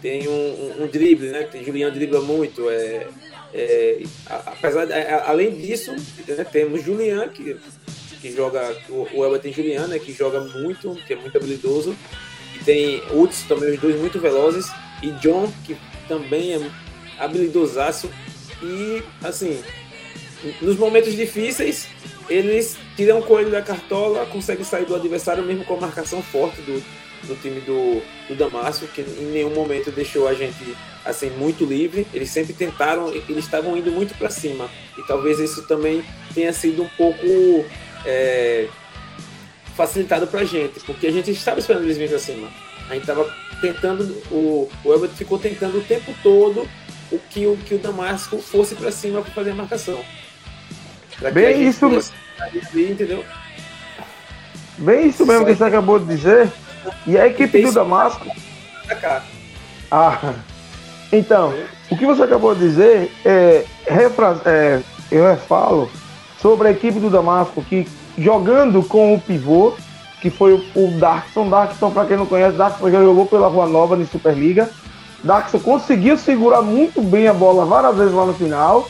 [0.02, 1.44] tem um, drible, né?
[1.44, 3.06] Tem Juliano dribla muito, é,
[3.52, 7.56] é, apesar é, além disso, né, temos Julian que
[8.20, 8.76] que joga.
[8.88, 11.96] O, Elber tem Juliano, né, que joga muito, que é muito habilidoso.
[12.54, 14.70] E tem Hudson também, os dois muito velozes.
[15.02, 16.70] E John, que também é
[17.18, 18.10] habilidosaço.
[18.62, 19.62] E, assim,
[20.60, 21.88] nos momentos difíceis,
[22.28, 26.60] eles tiram o coelho da cartola, conseguem sair do adversário mesmo com a marcação forte
[26.62, 26.82] do,
[27.26, 32.06] do time do, do Damasco, que em nenhum momento deixou a gente assim muito livre.
[32.12, 34.68] Eles sempre tentaram, eles estavam indo muito para cima.
[34.98, 36.04] E talvez isso também
[36.34, 37.26] tenha sido um pouco
[38.04, 38.68] é,
[39.76, 42.48] facilitado pra gente, porque a gente estava esperando eles virem pra cima.
[42.88, 46.68] A gente estava tentando, o, o Elbert ficou tentando o tempo todo
[47.10, 50.00] o que o, que o Damasco fosse para cima para fazer a marcação.
[51.32, 51.86] Bem isso.
[52.38, 53.24] Ali, entendeu?
[54.78, 56.50] Bem isso mesmo que você acabou de dizer.
[57.06, 58.26] E a equipe do Damasco.
[59.90, 60.34] Ah,
[61.12, 61.52] então,
[61.90, 65.90] o que você acabou de dizer é, refra, é eu falo
[66.40, 69.74] sobre a equipe do Damasco que jogando com o pivô,
[70.20, 71.48] que foi o, Darkson.
[71.48, 74.70] Darkson, para quem não conhece, Darkson já jogou pela Rua Nova na Superliga.
[75.22, 78.88] Darkson conseguiu segurar muito bem a bola várias vezes lá no final.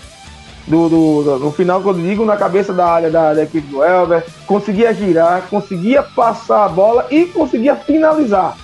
[0.66, 3.82] Do, do, do, no final, quando digo, na cabeça da área da, da, equipe do
[3.82, 8.56] Elber, conseguia girar, conseguia passar a bola e conseguia finalizar.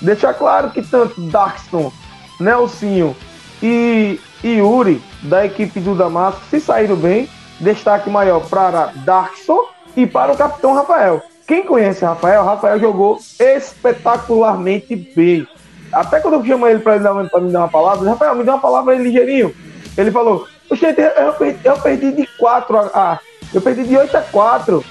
[0.00, 1.90] Deixar claro que tanto Darkson,
[2.38, 3.16] Nelsinho
[3.60, 7.28] e, e Yuri, da equipe do Damasco, se saíram bem,
[7.60, 11.22] destaque maior para Darkson e para o capitão Rafael.
[11.46, 15.46] Quem conhece Rafael, Rafael jogou espetacularmente bem.
[15.92, 18.94] Até quando eu chamo ele para me dar uma palavra, Rafael, me dá uma palavra
[18.94, 19.54] aí ligeirinho.
[19.96, 23.18] Ele falou: Gente, eu perdi, eu perdi de 4 a, a.
[23.52, 24.84] Eu perdi de 8 a 4.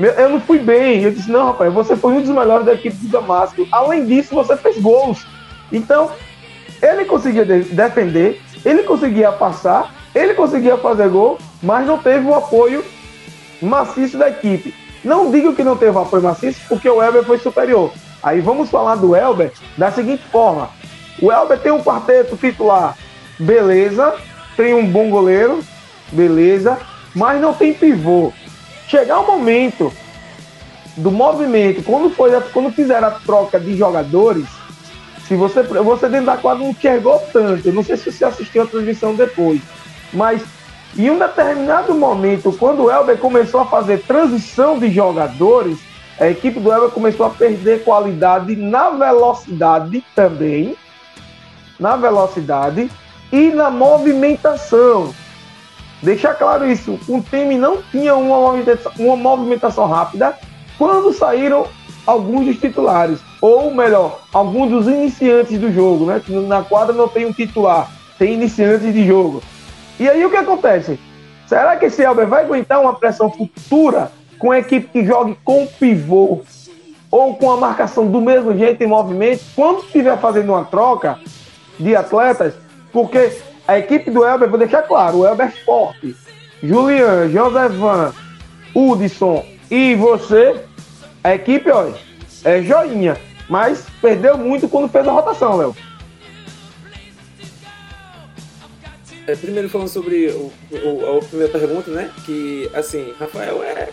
[0.00, 1.02] Eu não fui bem.
[1.02, 3.66] Eu disse: Não, Rafael, você foi um dos melhores da equipe do Damasco.
[3.70, 5.24] Além disso, você fez gols.
[5.70, 6.10] Então,
[6.82, 12.84] ele conseguia defender, ele conseguia passar, ele conseguia fazer gol mas não teve o apoio
[13.60, 14.74] maciço da equipe.
[15.04, 17.92] Não digo que não teve o apoio maciço, porque o Elber foi superior.
[18.22, 20.70] Aí vamos falar do Elber da seguinte forma:
[21.20, 22.96] o Elber tem um quarteto titular,
[23.38, 24.14] beleza,
[24.56, 25.62] tem um bom goleiro,
[26.10, 26.78] beleza,
[27.14, 28.32] mas não tem pivô.
[28.86, 29.92] Chegar o momento
[30.96, 34.46] do movimento, quando foi quando fizeram a troca de jogadores,
[35.26, 38.62] se você você dentro da quadra não enxergou tanto, eu não sei se você assistiu
[38.62, 39.60] a transmissão depois,
[40.12, 40.42] mas
[40.96, 45.78] em um determinado momento, quando o Elber começou a fazer transição de jogadores,
[46.20, 50.76] a equipe do Elber começou a perder qualidade na velocidade também,
[51.80, 52.90] na velocidade
[53.32, 55.14] e na movimentação.
[56.02, 60.36] Deixar claro isso, o time não tinha uma movimentação, uma movimentação rápida
[60.76, 61.66] quando saíram
[62.04, 66.20] alguns dos titulares, ou melhor, alguns dos iniciantes do jogo, né?
[66.28, 69.42] Na quadra não tem um titular, tem iniciantes de jogo.
[70.02, 70.98] E aí o que acontece?
[71.46, 75.64] Será que esse Elber vai aguentar uma pressão futura com a equipe que jogue com
[75.64, 76.40] pivô
[77.08, 81.20] ou com a marcação do mesmo jeito em movimento quando estiver fazendo uma troca
[81.78, 82.52] de atletas?
[82.92, 83.30] Porque
[83.68, 86.16] A equipe do Elber, vou deixar claro, o Elber é forte.
[86.60, 88.12] Julian, Josevan,
[88.74, 90.64] Hudson e você,
[91.22, 91.94] a equipe, olha,
[92.44, 93.16] é joinha.
[93.48, 95.76] Mas perdeu muito quando fez a rotação, Léo.
[99.26, 102.12] É, primeiro falando sobre o, o, a primeira pergunta, né?
[102.26, 103.90] Que assim, Rafael é.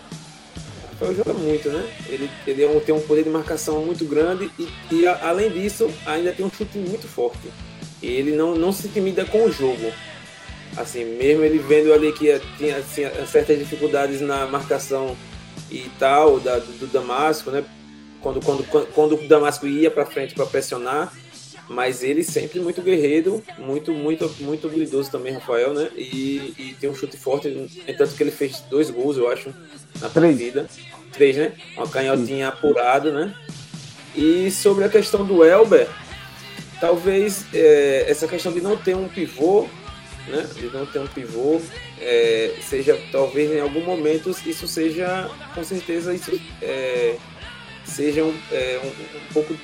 [0.91, 1.87] Rafael joga muito, né?
[2.07, 5.51] Ele, ele é um, tem um poder de marcação muito grande e, e a, além
[5.51, 7.47] disso, ainda tem um chute muito forte.
[8.01, 9.91] E ele não, não se intimida com o jogo.
[10.75, 15.15] Assim, mesmo ele vendo ali que tinha assim, certas dificuldades na marcação
[15.69, 17.63] e tal, da, do, do Damasco, né?
[18.21, 18.63] Quando, quando,
[18.93, 21.13] quando o Damasco ia para frente para pressionar,
[21.69, 25.89] mas ele sempre muito guerreiro, muito, muito, muito habilidoso também, Rafael, né?
[25.95, 29.53] E, e tem um chute forte, tanto que ele fez dois gols, eu acho,
[30.01, 30.35] na Três.
[30.35, 30.67] partida.
[31.13, 31.53] Três, né?
[31.77, 33.35] Uma canhotinha apurada, né?
[34.15, 35.87] E sobre a questão do Elber,
[36.81, 39.67] talvez é, essa questão de não ter um pivô,
[40.27, 40.47] né?
[40.55, 41.61] De não ter um pivô,
[42.01, 47.15] é, seja talvez em algum momento isso seja, com certeza, isso é,
[47.85, 49.55] seja um, é, um, um pouco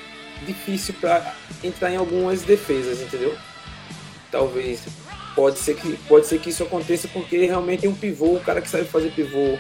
[0.46, 3.36] difícil para entrar em algumas defesas, entendeu?
[4.32, 4.84] Talvez
[5.36, 8.62] pode ser que pode ser que isso aconteça porque realmente é um pivô, o cara
[8.62, 9.58] que sabe fazer pivô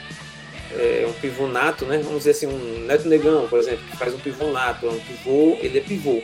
[0.71, 1.99] é um pivô nato, né?
[1.99, 4.99] Vamos dizer assim, um Neto Negão, por exemplo, que faz um pivô nato, é um
[4.99, 6.21] pivô, ele é pivô,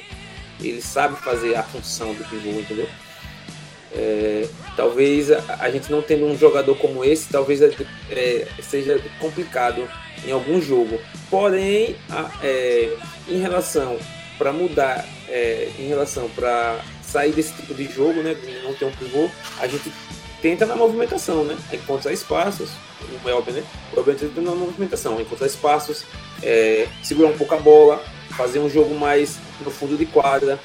[0.59, 2.87] ele sabe fazer a função do pivô, entendeu?
[3.93, 4.47] É,
[4.77, 9.87] talvez a, a, gente não tendo um jogador como esse, talvez é, seja complicado
[10.25, 10.99] em algum jogo.
[11.29, 12.95] Porém, a, é,
[13.27, 13.97] em relação
[14.41, 18.85] para mudar é, em relação para sair desse tipo de jogo, né, de não ter
[18.85, 19.93] um pivô, a gente
[20.41, 22.71] tenta na movimentação, né, encontrar espaços,
[23.23, 26.05] o Elber, né, o Elber tenta na movimentação, encontrar espaços,
[26.41, 28.03] é, segurar um pouco a bola,
[28.35, 30.59] fazer um jogo mais no fundo de quadra,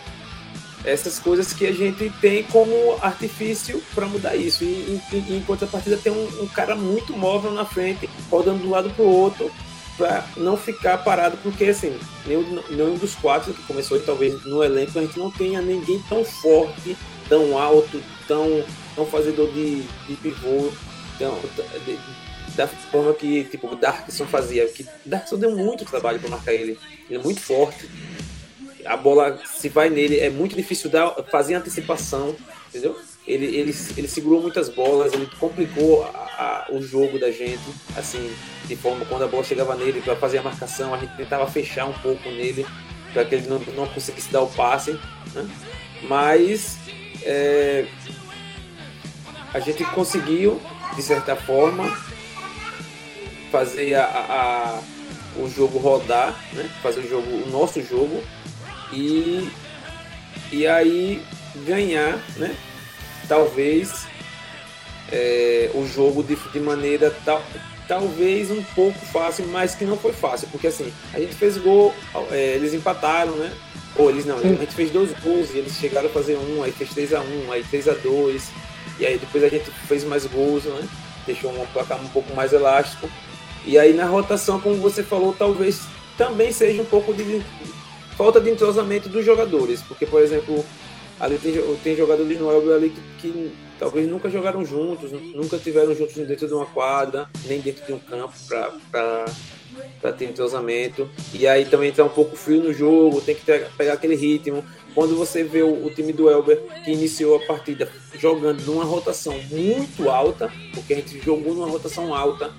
[0.83, 4.65] essas coisas que a gente tem como artifício para mudar isso.
[4.65, 8.71] E, e, e, em tem um, um, cara muito móvel na frente, rodando de um
[8.71, 9.53] lado para o outro,
[9.97, 14.99] para não ficar parado, porque assim, nenhum, nenhum dos quatro que começou, talvez no elenco,
[14.99, 16.97] a gente não tenha ninguém tão forte,
[17.29, 20.71] tão alto, tão, tão fazedor de, de pivô,
[21.19, 21.39] tão,
[21.85, 21.99] de,
[22.57, 24.67] da forma que tipo, o Darkson fazia.
[24.67, 26.79] Que Darkson deu muito trabalho para marcar ele.
[27.09, 27.89] Ele é muito forte.
[28.85, 32.37] A bola, se vai nele, é muito difícil dar, fazer antecipação,
[32.69, 32.97] entendeu?
[33.27, 37.61] Ele, ele, ele segurou muitas bolas, ele complicou a, a, o jogo da gente,
[37.97, 38.35] assim,
[38.67, 41.87] de forma quando a bola chegava nele para fazer a marcação, a gente tentava fechar
[41.87, 42.67] um pouco nele
[43.13, 44.93] para que ele não, não conseguisse dar o passe,
[45.35, 45.49] né?
[46.03, 46.79] mas
[47.23, 47.87] é,
[49.55, 50.61] a gente conseguiu,
[50.95, 51.91] de certa forma,
[53.51, 54.81] fazer a, a,
[55.41, 56.69] o jogo rodar, né?
[56.83, 58.23] fazer o jogo, o nosso jogo
[58.93, 59.49] e,
[60.53, 61.23] e aí
[61.65, 62.55] ganhar, né?
[63.27, 64.07] talvez
[65.13, 67.43] é, o jogo de, de maneira tal,
[67.87, 71.95] talvez um pouco fácil, mas que não foi fácil, porque assim, a gente fez gol,
[72.31, 73.53] é, eles empataram, né?
[73.99, 76.71] Ou eles não, a gente fez dois gols e eles chegaram a fazer um, aí
[76.71, 78.51] fez 3 a 1 aí 3 a 2
[78.99, 80.87] e aí depois a gente fez mais gols, né?
[81.27, 83.09] Deixou um placar um pouco mais elástico.
[83.65, 85.81] E aí na rotação, como você falou, talvez
[86.17, 87.43] também seja um pouco de
[88.17, 90.65] falta de entrosamento dos jogadores, porque por exemplo,
[91.19, 95.95] ali tem, tem jogadores no Elber ali que, que, talvez nunca jogaram juntos, nunca tiveram
[95.95, 98.35] juntos dentro de uma quadra, nem dentro de um campo
[98.91, 101.09] para ter entrosamento.
[101.33, 104.65] E aí também está um pouco frio no jogo, tem que ter, pegar aquele ritmo.
[104.95, 109.39] Quando você vê o, o, time do Elber que iniciou a partida jogando numa rotação
[109.51, 112.51] muito alta, porque a gente jogou numa rotação alta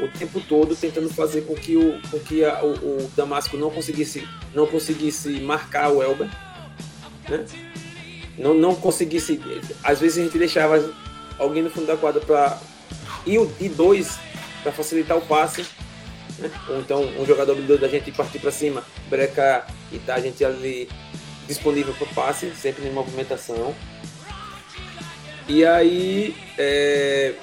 [0.00, 3.70] o tempo todo tentando fazer com que o, com que a, o, o Damasco não
[3.70, 6.28] conseguisse, não conseguisse marcar o Elber
[7.28, 7.44] né?
[8.38, 9.40] Não, não conseguisse.
[9.82, 10.92] Às vezes a gente deixava
[11.38, 12.58] alguém no fundo da quadra para
[13.26, 14.18] ir de dois
[14.62, 15.66] para facilitar o passe.
[16.38, 16.50] Né?
[16.68, 20.88] Ou então um jogador da gente partir para cima, brecar e tá a gente ali
[21.46, 23.74] disponível para passe, sempre em movimentação.
[25.48, 27.34] E aí é,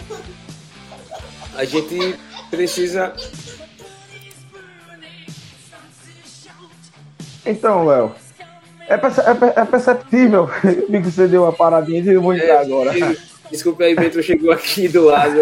[1.56, 2.17] a gente
[2.49, 3.13] precisa.
[7.45, 8.15] Então, Léo,
[8.89, 10.49] é, é, é perceptível
[10.89, 12.91] que você deu uma paradinha e eu vou entrar é, agora.
[13.52, 15.39] Desculpa aí, Bento chegou aqui do lado.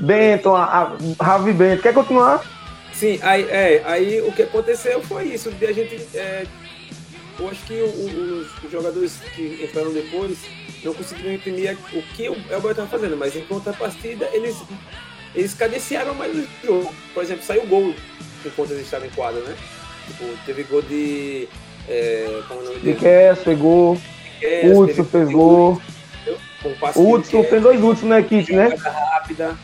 [0.00, 2.42] Bento, a, a, Ravi Bento, quer continuar?
[2.92, 5.94] Sim, aí, é, aí o que aconteceu foi isso, de a gente.
[6.14, 6.44] É,
[7.38, 10.38] eu acho que o, o, os jogadores que entraram depois
[10.84, 14.56] não conseguiram imprimir o que o Elber estava fazendo, mas em contrapartida eles,
[15.34, 16.94] eles cadenciaram mais o jogo.
[17.14, 17.94] Por exemplo, saiu gol
[18.44, 19.56] enquanto eles estavam em quadra, né?
[20.08, 21.48] Tipo, teve gol de.
[21.88, 22.94] É, como é o nome dele?
[22.94, 23.98] De Kess, pegou.
[24.64, 25.82] Hudson fez gol.
[26.96, 28.74] Hudson fez dois Hudson na equipe, né?
[28.76, 29.56] Rápida.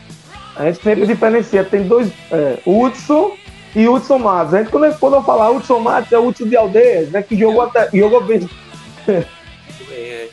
[0.55, 1.63] A gente sempre diferencia.
[1.63, 2.09] Tem dois.
[2.31, 3.35] É, Hudson
[3.75, 4.53] e Hudson Matos.
[4.53, 7.21] A gente, quando, quando eu falar Hudson Matos, é o Hudson de Aldeias, né?
[7.21, 8.49] Que jogou, até, jogou bem.
[9.91, 10.27] É.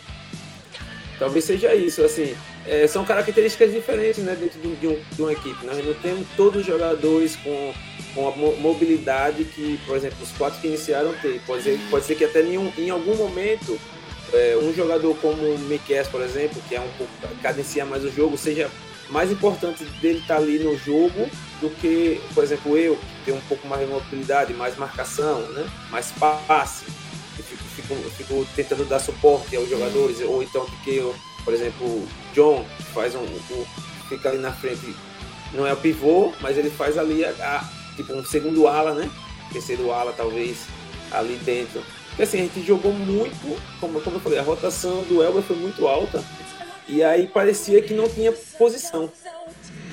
[1.19, 2.35] Talvez seja isso, assim.
[2.67, 5.65] É, são características diferentes né, dentro de, um, de uma equipe.
[5.67, 7.73] Nós não temos todos os jogadores com,
[8.15, 11.39] com a mobilidade que, por exemplo, os quatro que iniciaram têm.
[11.41, 13.79] Pode ser, pode ser que até em, em algum momento
[14.33, 18.11] é, um jogador como o Miquel, por exemplo, que é um pouco cadencia mais o
[18.11, 18.71] jogo, seja
[19.09, 21.29] mais importante dele estar ali no jogo
[21.61, 25.69] do que, por exemplo, eu, que tenho um pouco mais de mobilidade, mais marcação, né?
[25.91, 26.87] mais passe,
[27.37, 32.65] fico, fico, fico, tentando dar suporte aos jogadores, ou então que eu, por exemplo, John,
[32.95, 33.67] faz um, um,
[34.09, 34.95] fica ali na frente,
[35.53, 39.11] não é o pivô, mas ele faz ali a, a, tipo um segundo ala, né?
[39.53, 40.67] Terceiro ala, talvez,
[41.11, 41.83] ali dentro.
[42.09, 45.57] Porque assim, a gente jogou muito, como, como eu falei, a rotação do Elber foi
[45.57, 46.23] muito alta.
[46.89, 49.11] E aí parecia que não tinha posição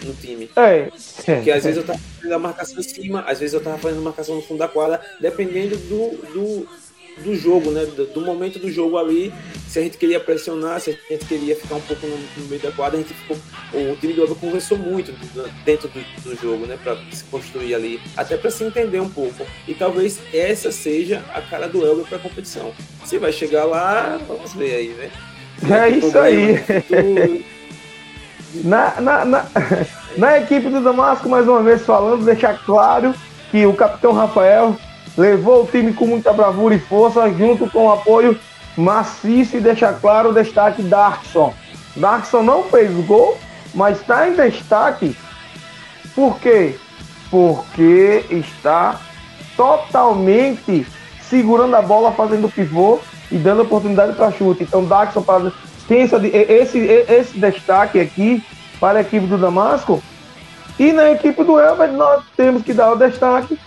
[0.03, 0.49] no time.
[0.55, 0.89] É.
[1.25, 3.99] Porque às vezes eu tava fazendo a marcação em cima, às vezes eu tava fazendo
[3.99, 6.67] a marcação no fundo da quadra, dependendo do, do,
[7.23, 7.85] do jogo, né?
[7.85, 9.33] Do, do, momento do jogo ali.
[9.67, 12.61] Se a gente queria pressionar, se a gente queria ficar um pouco no, no meio
[12.61, 13.37] da quadra, a gente ficou.
[13.73, 15.13] O time do Elba conversou muito
[15.63, 16.77] dentro do, do jogo, né?
[16.83, 19.45] Para se construir ali, até para se entender um pouco.
[19.67, 22.73] E talvez essa seja a cara do Elba para a competição.
[23.05, 25.11] Se vai chegar lá, vamos ver aí, né?
[25.69, 27.45] É isso aí.
[28.63, 29.45] na, na, na,
[30.17, 33.13] na equipe do Damasco, mais uma vez falando, deixar claro
[33.51, 34.77] que o capitão Rafael
[35.19, 38.39] levou o time com muita bravura e força, junto com o apoio
[38.77, 41.53] maciço e deixar claro o destaque Darkson.
[41.95, 43.37] Darkson não fez gol,
[43.73, 45.15] mas está em destaque.
[46.15, 46.77] Por quê?
[47.29, 48.97] Porque está
[49.57, 50.87] totalmente
[51.21, 54.63] segurando a bola, fazendo pivô e dando oportunidade para chute.
[54.63, 55.23] Então, Daxon
[55.85, 58.41] tem essa, esse, esse destaque aqui
[58.79, 60.01] para a equipe do Damasco.
[60.79, 63.59] E na equipe do Elber, nós temos que dar o destaque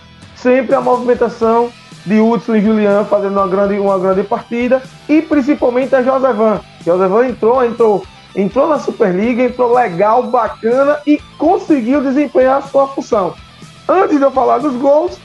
[0.43, 1.71] sempre a movimentação
[2.05, 6.59] de Hudson e Julian fazendo uma grande, uma grande partida e principalmente a Josevan.
[6.85, 13.33] Josevan entrou, entrou, entrou na Superliga, entrou legal, bacana e conseguiu desempenhar a sua função.
[13.87, 15.17] Antes de eu falar dos gols,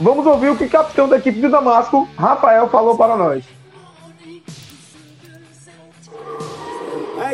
[0.00, 3.57] vamos ouvir o que o capitão da equipe do Damasco, Rafael, falou para nós.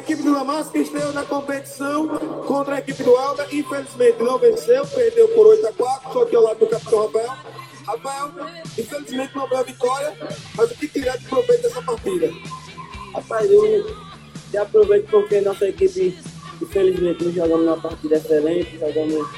[0.04, 2.06] Equipe do Damasco estreou na competição
[2.46, 3.46] contra a equipe do Alda.
[3.50, 7.36] Infelizmente não venceu, perdeu por 8 a 4 só que ao lado do capitão Rafael.
[7.86, 8.30] Rafael,
[8.78, 10.14] infelizmente não veio a vitória,
[10.54, 12.30] mas o que tirar de proveito dessa partida?
[13.14, 13.96] Rapaz, eu
[14.50, 16.18] te aproveito porque nossa equipe,
[16.60, 19.28] infelizmente, não jogamos uma partida excelente, jogamos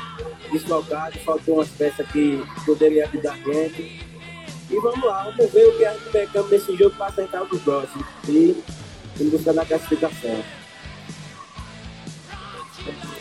[0.51, 4.05] desfalcado, faltou umas peças que poderiam ajudar a gente.
[4.69, 7.61] E vamos lá, vamos ver o que a gente pecamos nesse jogo para acertar o
[7.61, 8.05] próximo.
[8.29, 8.63] E
[9.21, 10.37] em busca da classificação.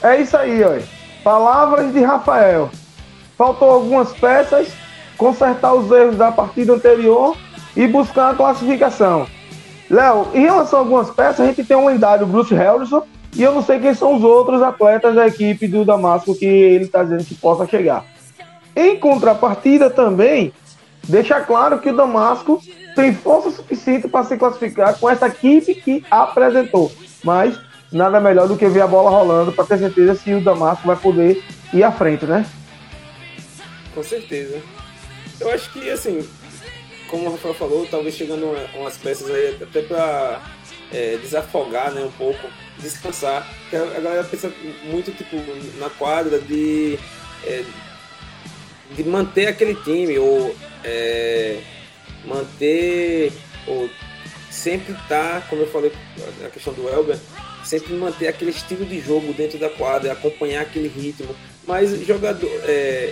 [0.02, 0.78] É isso aí, ó.
[1.24, 2.70] Palavras de Rafael.
[3.38, 4.70] Faltou algumas peças,
[5.18, 7.36] consertar os erros da partida anterior
[7.76, 9.28] e buscar a classificação.
[9.90, 13.04] Léo, em relação a algumas peças, a gente tem um lendário Bruce Harrison
[13.36, 16.86] e eu não sei quem são os outros atletas da equipe do Damasco que ele
[16.86, 18.06] está dizendo que possa chegar.
[18.76, 20.54] Em contrapartida também,
[21.04, 22.62] deixa claro que o Damasco
[22.96, 26.92] tem força suficiente para se classificar com essa equipe que apresentou.
[27.24, 27.60] Mas
[27.92, 30.96] nada melhor do que ver a bola rolando para ter certeza se o Damasco vai
[30.96, 32.46] poder ir à frente, né?
[33.94, 34.62] Com certeza.
[35.40, 36.26] Eu acho que, assim,
[37.10, 40.42] como o Rafael falou, talvez chegando umas peças aí até para
[40.92, 42.48] é, desafogar né, um pouco,
[42.80, 43.48] descansar.
[43.72, 44.52] A galera pensa
[44.86, 45.36] muito tipo,
[45.80, 46.98] na quadra de,
[47.46, 47.64] é,
[48.92, 51.60] de manter aquele time, ou é,
[52.26, 53.32] manter,
[53.68, 53.90] ou
[54.50, 55.92] sempre estar, tá, como eu falei
[56.42, 57.18] na questão do Elber,
[57.64, 61.36] sempre manter aquele estilo de jogo dentro da quadra, acompanhar aquele ritmo.
[61.68, 63.12] Mas jogador, é,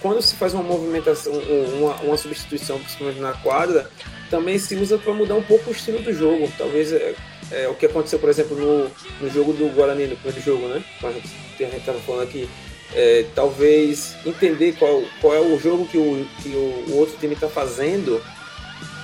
[0.00, 1.32] quando se faz uma movimentação,
[1.78, 3.90] uma, uma substituição, principalmente na quadra,
[4.28, 6.52] também se usa para mudar um pouco o estilo do jogo.
[6.58, 7.14] Talvez é,
[7.50, 10.84] é, o que aconteceu, por exemplo, no, no jogo do Guarani, no primeiro jogo, né?
[11.02, 12.48] A gente estava falando aqui
[12.92, 17.48] é, talvez entender qual, qual é o jogo que o, que o, outro time está
[17.48, 18.22] fazendo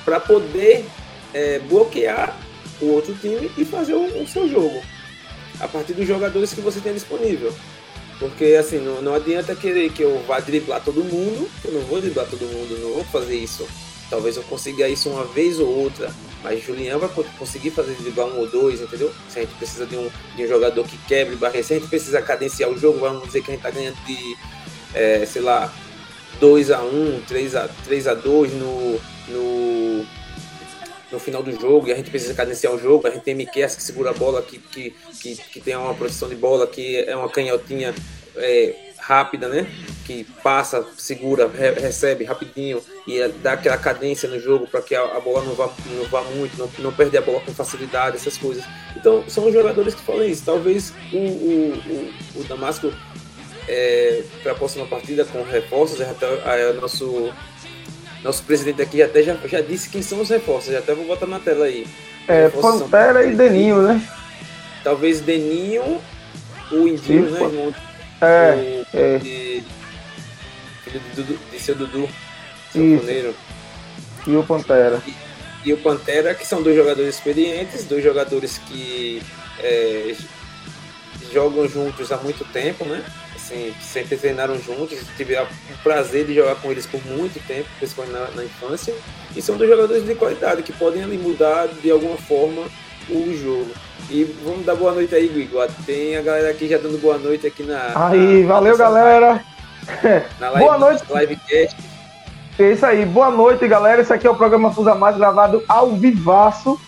[0.04, 0.84] para poder
[1.32, 2.36] é, bloquear
[2.80, 4.80] o outro time e fazer o, o, seu jogo
[5.58, 7.52] a partir dos jogadores que você tem disponível.
[8.18, 12.00] Porque assim, não, não adianta querer que eu vá driblar todo mundo, eu não vou
[12.00, 13.66] driblar todo mundo, não vou fazer isso.
[14.10, 17.08] Talvez eu consiga isso uma vez ou outra, mas Julian vai
[17.38, 19.12] conseguir fazer driblar um ou dois, entendeu?
[19.28, 21.88] Se a gente precisa de um, de um jogador que quebre barreira, se a gente
[21.88, 24.36] precisa cadenciar o jogo, vamos dizer que a gente tá ganhando de,
[24.94, 25.72] é, sei lá,
[26.40, 30.06] 2 a 1 3 a 3 a 2 no, no
[31.12, 33.06] no final do jogo e a gente precisa cadenciar o jogo.
[33.06, 36.28] A gente tem Miquel que segura a bola, que, que, que, que tem uma posição
[36.28, 37.94] de bola, que é uma canhotinha
[38.36, 39.66] é, rápida, né?
[40.06, 44.94] Que passa, segura, re recebe rapidinho e é, dá aquela cadência no jogo para que
[44.94, 48.16] a, a, bola não vá, não vá muito, não, não perder a bola com facilidade,
[48.16, 48.62] essas coisas.
[48.96, 50.44] Então, são os jogadores que falam isso.
[50.46, 51.72] Talvez o, o,
[52.36, 52.92] o, o Damasco,
[53.66, 57.32] é, para a próxima partida, com reforços, até, é, nosso
[58.22, 61.26] nosso presidente aqui até já, já disse quem são os reforços, já até vou botar
[61.26, 61.86] na tela aí.
[62.28, 64.00] É, Pantera e Deninho, né?
[64.84, 65.98] Talvez Deninho,
[66.70, 67.74] o Indinho, né, irmão?
[68.20, 69.18] É, o, é.
[69.18, 69.64] De,
[70.84, 72.08] filho de, Dudu, de seu Dudu,
[72.72, 73.34] seu
[74.26, 75.02] E o Pantera.
[75.06, 75.14] E,
[75.68, 79.22] e, o Pantera, que são dois jogadores experientes, dois jogadores que
[79.58, 80.14] é,
[81.32, 83.04] jogam juntos há muito tempo, né?
[83.50, 88.14] assim, sempre treinaram juntos, tiveram o prazer de jogar com eles por muito tempo, principalmente
[88.14, 88.94] na, na infância,
[89.34, 92.68] e são dois jogadores de qualidade que podem ali mudar de alguma forma
[93.08, 93.70] o jogo.
[94.10, 95.58] E vamos dar boa noite aí, Guigo.
[95.86, 97.92] Tem a galera aqui já dando boa noite aqui na.
[97.94, 99.44] Aí, na, valeu, na galera.
[100.38, 101.04] Na live, boa noite.
[101.08, 101.76] Livecast.
[102.58, 104.02] É isso aí, boa noite, galera.
[104.02, 106.78] Esse aqui é o programa Fusa Mais gravado ao vivaço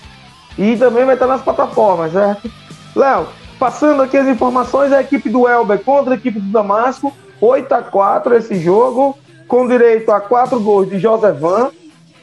[0.59, 2.51] e também vai estar nas plataformas, certo?
[2.95, 3.27] Léo,
[3.63, 7.81] Passando aqui as informações, a equipe do Elber contra a equipe do Damasco, 8 a
[7.81, 11.71] 4 esse jogo, com direito a quatro gols de Josevan,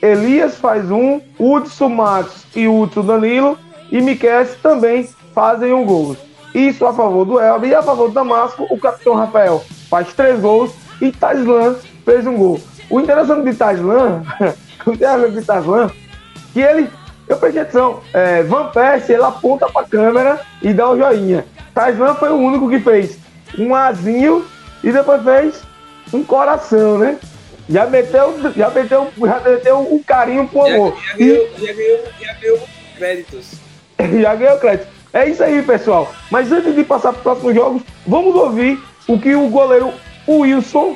[0.01, 3.57] Elias faz um, Hudson Matos e Hudson Danilo,
[3.91, 6.15] e Miquel também fazem um gol.
[6.53, 10.39] Isso a favor do Elber e a favor do Damasco, o capitão Rafael faz três
[10.39, 10.71] gols
[11.01, 11.75] e Taslan
[12.05, 12.59] fez um gol.
[12.89, 14.23] O interessante de Taslan,
[14.85, 15.91] o interessante de Taslan,
[16.53, 16.89] que ele
[17.29, 18.01] eu prestei atenção.
[18.11, 21.45] É, Van Persie, ele aponta pra câmera e dá o um joinha.
[21.75, 23.19] Tarzan foi o único que fez
[23.57, 24.45] um azinho
[24.83, 25.61] e depois fez
[26.11, 27.19] um coração, né?
[27.69, 30.97] Já meteu, já meteu, já meteu um carinho pro amor.
[30.97, 31.67] Já, já, ganhou, e...
[31.67, 32.59] já, ganhou, já ganhou
[32.97, 33.68] créditos.
[34.21, 34.87] já ganhou crédito.
[35.11, 36.13] É isso aí, pessoal.
[36.31, 39.91] Mas antes de passar para os próximos jogos, vamos ouvir o que o goleiro
[40.27, 40.95] Wilson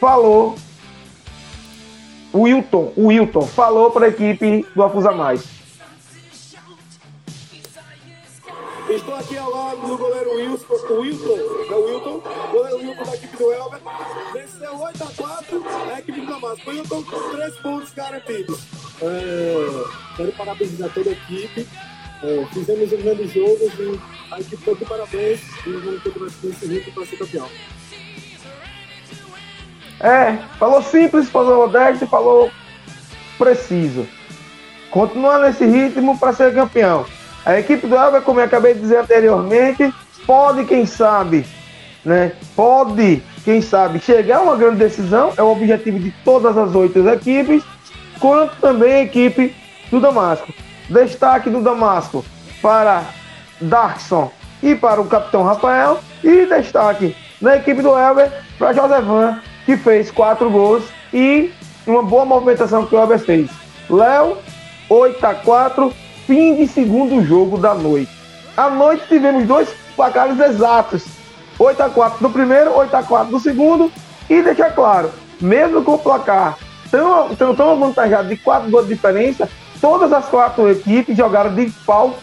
[0.00, 0.56] falou
[2.34, 5.44] Wilton, Wilton falou para a equipe do Afusa Mais.
[8.88, 11.38] Estou aqui ao lado do goleiro Wilson, o Wilton,
[11.70, 13.80] é o Wilton, goleiro Wilton da equipe do Elber.
[14.32, 15.64] Venceu 8 a 4
[15.94, 16.70] a equipe do Damasco.
[16.70, 18.60] Wilton com 3 pontos garantidos.
[19.00, 21.68] É, quero parabenizar toda a equipe.
[22.22, 24.00] É, fizemos um grande jogo e
[24.30, 27.48] a equipe está de parabéns e vamos continuar esse ritmo para ser campeão.
[30.00, 32.50] É, falou simples, falou modesto e falou
[33.36, 34.06] preciso.
[34.90, 37.04] Continuar nesse ritmo para ser campeão.
[37.44, 39.92] A equipe do Elber, como eu acabei de dizer anteriormente,
[40.24, 41.44] pode, quem sabe,
[42.04, 42.32] né?
[42.54, 47.00] Pode, quem sabe, chegar a uma grande decisão, é o objetivo de todas as oito
[47.08, 47.64] equipes,
[48.20, 49.52] quanto também a equipe
[49.90, 50.52] do Damasco.
[50.92, 52.24] Destaque do Damasco
[52.60, 53.02] para
[53.60, 54.30] Darkson
[54.62, 60.10] e para o capitão Rafael, e destaque na equipe do Elber para Josevan que fez
[60.10, 61.52] quatro gols e
[61.86, 63.50] uma boa movimentação que o Elber fez.
[63.88, 64.36] Léo,
[64.88, 65.92] 8 a 4
[66.26, 68.12] fim de segundo jogo da noite.
[68.56, 71.04] À noite tivemos dois placares exatos.
[71.58, 73.90] 8 a 4 do primeiro, 8 a 4 do segundo.
[74.28, 76.56] E deixa claro, mesmo com o placar
[76.90, 79.48] tão, tão, tão avantajado de 4 gols de diferença,
[79.82, 82.16] todas as quatro equipes jogaram de pau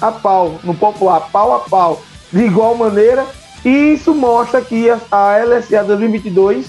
[0.00, 3.26] a pau, no popular, pau a pau, de igual maneira.
[3.64, 6.66] E isso mostra que a, a LSA 2022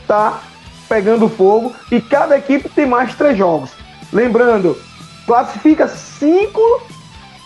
[0.00, 0.40] está
[0.88, 3.70] pegando fogo e cada equipe tem mais três jogos.
[4.10, 4.76] Lembrando,
[5.26, 6.60] classifica cinco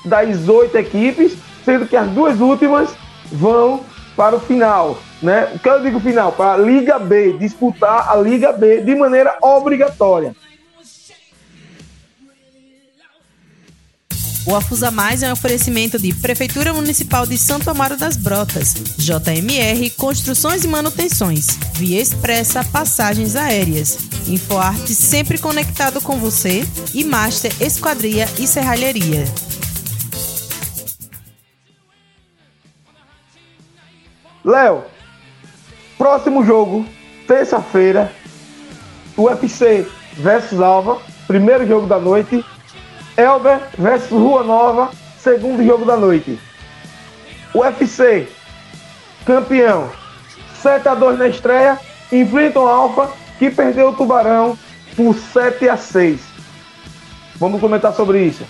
[0.04, 2.94] das oito equipes, sendo que as duas últimas
[3.32, 3.80] vão
[4.16, 5.50] para o final, né?
[5.54, 6.32] O que eu digo final?
[6.32, 10.34] Para a Liga B, disputar a Liga B de maneira obrigatória.
[14.50, 19.90] O Afusa Mais é um oferecimento de Prefeitura Municipal de Santo Amaro das Brotas, JMR
[19.90, 23.96] Construções e Manutenções, Via Expressa Passagens Aéreas,
[24.26, 29.24] InfoArte sempre conectado com você e Master Esquadria e Serralheria.
[34.44, 34.82] Léo,
[35.96, 36.84] próximo jogo,
[37.28, 38.12] terça-feira,
[39.16, 42.44] UFC versus Alva, primeiro jogo da noite,
[43.20, 46.40] Elber versus Rua Nova, segundo jogo da noite.
[47.54, 48.28] UFC,
[49.26, 49.90] campeão,
[50.62, 51.78] 7 a 2 na estreia,
[52.10, 54.58] enfrentam Alfa, que perdeu o Tubarão
[54.96, 56.20] por 7 a 6.
[57.36, 58.46] Vamos comentar sobre isso.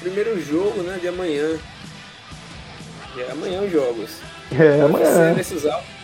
[0.00, 1.58] Primeiro jogo, né, de amanhã.
[3.16, 4.10] É amanhã os jogos.
[4.52, 5.34] É, amanhã.
[5.34, 5.98] versus Alfa.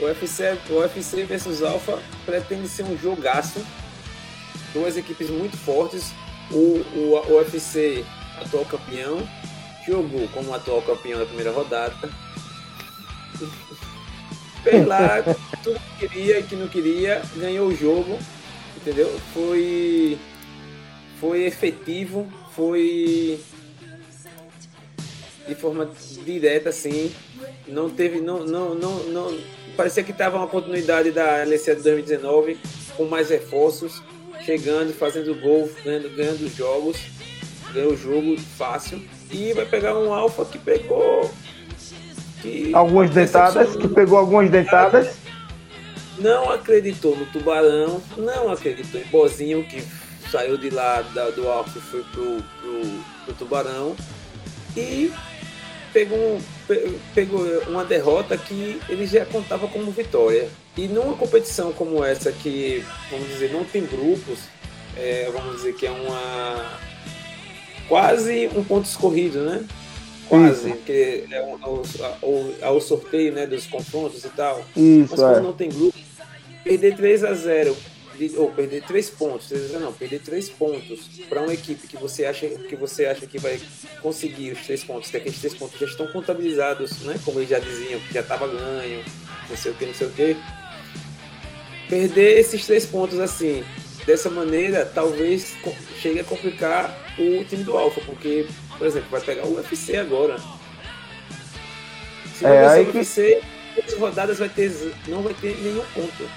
[0.00, 3.64] O UFC, o UFC versus Alpha pretende ser um jogaço.
[4.78, 6.12] Duas equipes muito fortes.
[6.52, 8.04] O, o, o UFC,
[8.40, 9.28] atual campeão,
[9.84, 11.94] jogou como atual campeão da primeira rodada.
[14.62, 15.22] Fez lá
[15.64, 18.18] tudo que queria e que não queria, ganhou o jogo,
[18.76, 19.08] entendeu?
[19.34, 20.16] Foi,
[21.20, 23.40] foi efetivo, foi
[25.46, 25.90] de forma
[26.24, 27.12] direta assim,
[27.66, 29.38] não teve, não, não, não, não
[29.76, 32.58] parecia que estava uma continuidade da LCA de 2019
[32.96, 34.02] com mais reforços,
[34.48, 36.96] chegando, fazendo gol, ganhando, ganhando jogos,
[37.74, 38.98] ganhou o jogo fácil
[39.30, 41.30] e vai pegar um Alfa que pegou
[42.40, 45.18] que algumas dentadas, que pegou algumas dentadas.
[46.18, 49.84] Não acreditou no Tubarão, não acreditou em Bozinho, que
[50.30, 52.82] saiu de lá da, do Alfa e foi pro, pro,
[53.26, 53.94] pro Tubarão.
[54.74, 55.12] E
[55.92, 56.40] pegou,
[57.14, 60.48] pegou uma derrota que ele já contava como vitória.
[60.76, 64.40] E numa competição como essa, que, vamos dizer, não tem grupos,
[64.96, 66.78] é, vamos dizer que é uma.
[67.88, 69.64] quase um ponto escorrido, né?
[70.28, 74.62] Quase, porque é o, o, sorteio né, dos confrontos e tal.
[74.76, 75.40] Isso, Mas quando é.
[75.40, 75.98] não tem grupo,
[76.62, 77.74] perder 3 a 0
[78.36, 81.96] ou perder 3 pontos, 3 a 0 não, perder 3 pontos para uma equipe que
[81.96, 83.60] você acha que você acha que vai
[84.02, 87.18] conseguir os 3 pontos, que aqueles 3 pontos já estão contabilizados, né?
[87.24, 89.04] Como eles já diziam, que já estava ganho,
[89.48, 90.36] não sei o que, não sei o que.
[91.88, 93.64] Perder esses 3 pontos assim,
[94.06, 95.56] dessa maneira, talvez
[96.00, 98.46] chegue a complicar o time do Alfa, porque
[98.78, 100.36] por exemplo, vai pegar o UFC agora.
[102.34, 103.42] Se é, aí o UFC,
[103.74, 103.94] que...
[103.96, 104.70] rodadas vai ter,
[105.08, 106.30] não vai ter nenhum ponto.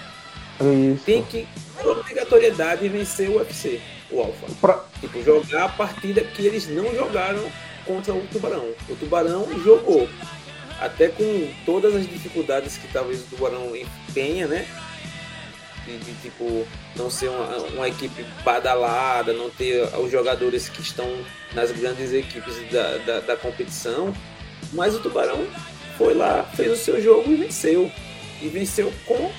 [0.94, 1.04] Isso.
[1.06, 1.48] Tem que,
[1.90, 4.48] obrigatoriedade, vencer o UFC, o Alpha.
[4.60, 4.84] Pra...
[5.00, 7.44] Tipo, jogar a partida que eles não jogaram
[7.86, 8.74] contra o Tubarão.
[8.90, 10.08] O Tubarão jogou.
[10.80, 13.72] Até com todas as dificuldades que talvez o Tubarão
[14.14, 14.68] tenha, né?
[15.86, 16.66] de, de, tipo
[16.96, 21.08] não ser uma, uma, equipe badalada, não ter os jogadores que estão
[21.54, 24.14] nas grandes equipes da, da, da, competição,
[24.74, 25.46] mas o Tubarão
[25.98, 27.92] foi lá, fez o seu jogo e venceu.
[28.42, 29.32] E venceu com,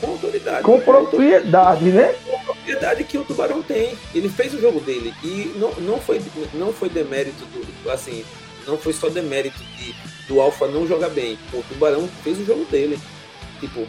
[0.00, 0.62] com autoridade.
[0.62, 2.14] Com propriedade, né?
[2.26, 3.96] Com propriedade que o Tubarão tem.
[4.14, 5.14] Ele fez o jogo dele.
[5.22, 6.20] E não, não, foi,
[6.54, 7.90] não foi demérito do.
[7.90, 8.24] Assim,
[8.66, 9.94] não foi só demérito de,
[10.28, 11.38] do Alfa não jogar bem.
[11.52, 12.98] O Tubarão fez o jogo dele.
[13.60, 13.86] Tipo,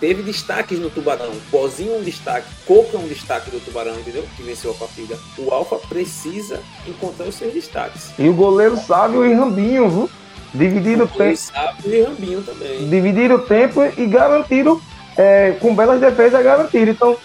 [0.00, 1.32] teve destaques no Tubarão.
[1.50, 4.24] Pozinho é um destaque, Coco é um destaque do Tubarão, entendeu?
[4.36, 5.18] Que venceu a partida.
[5.38, 8.10] O Alfa precisa encontrar os seus destaques.
[8.18, 10.10] E o goleiro Sávio e Rambinho, viu?
[10.54, 11.36] Dividiram o tempo.
[11.36, 12.88] Sávio e Rambinho também.
[12.88, 14.80] Dividiram o tempo e garantiram,
[15.16, 16.92] é, com belas defesas, garantiram.
[16.92, 17.16] Então,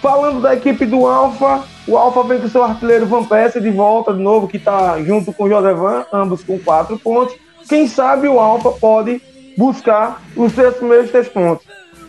[0.00, 4.12] falando da equipe do Alfa, o Alfa vem com seu artilheiro Van Persie de volta
[4.12, 7.34] de novo, que está junto com o Josevan, ambos com quatro pontos.
[7.68, 9.20] Quem sabe o Alfa pode
[9.56, 11.66] buscar os seus primeiros três pontos.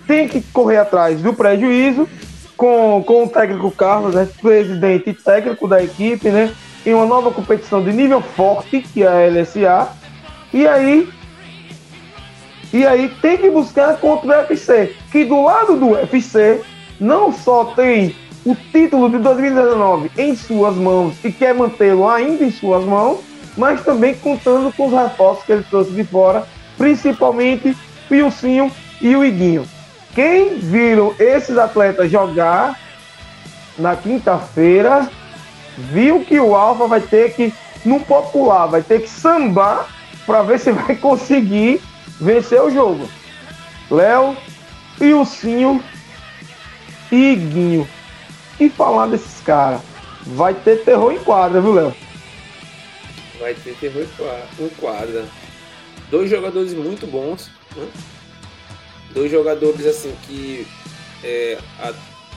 [0.07, 2.07] Tem que correr atrás do prejuízo
[2.55, 6.53] com, com o técnico Carlos, né, presidente e técnico da equipe, né,
[6.85, 9.89] em uma nova competição de nível forte, que é a LSA.
[10.53, 11.09] E aí,
[12.75, 16.59] e aí tem que buscar contra o UFC, que do lado do UFC
[16.99, 18.13] não só tem
[18.45, 23.21] o título de 2019 em suas mãos e quer mantê-lo ainda em suas mãos,
[23.55, 26.45] mas também contando com os reforços que ele trouxe de fora
[26.77, 27.69] principalmente
[28.09, 28.69] o Wilsinho
[28.99, 29.65] e o Iguinho.
[30.13, 32.77] Quem viram esses atletas jogar
[33.77, 35.09] na quinta-feira,
[35.77, 37.53] viu que o Alfa vai ter que,
[37.85, 39.87] no popular, vai ter que sambar
[40.25, 41.81] para ver se vai conseguir
[42.19, 43.09] vencer o jogo.
[43.89, 44.35] Léo,
[44.99, 45.83] Wilsinho
[47.11, 47.87] e Iguinho.
[48.59, 49.43] E falar desses
[50.27, 51.95] vai ter terror em quadra, viu, Léo?
[53.39, 54.05] Vai ter terror
[54.59, 55.25] em quadra
[56.09, 57.87] dois jogadores muito bons, né?
[59.11, 60.67] dois jogadores assim que
[61.23, 61.93] é, a,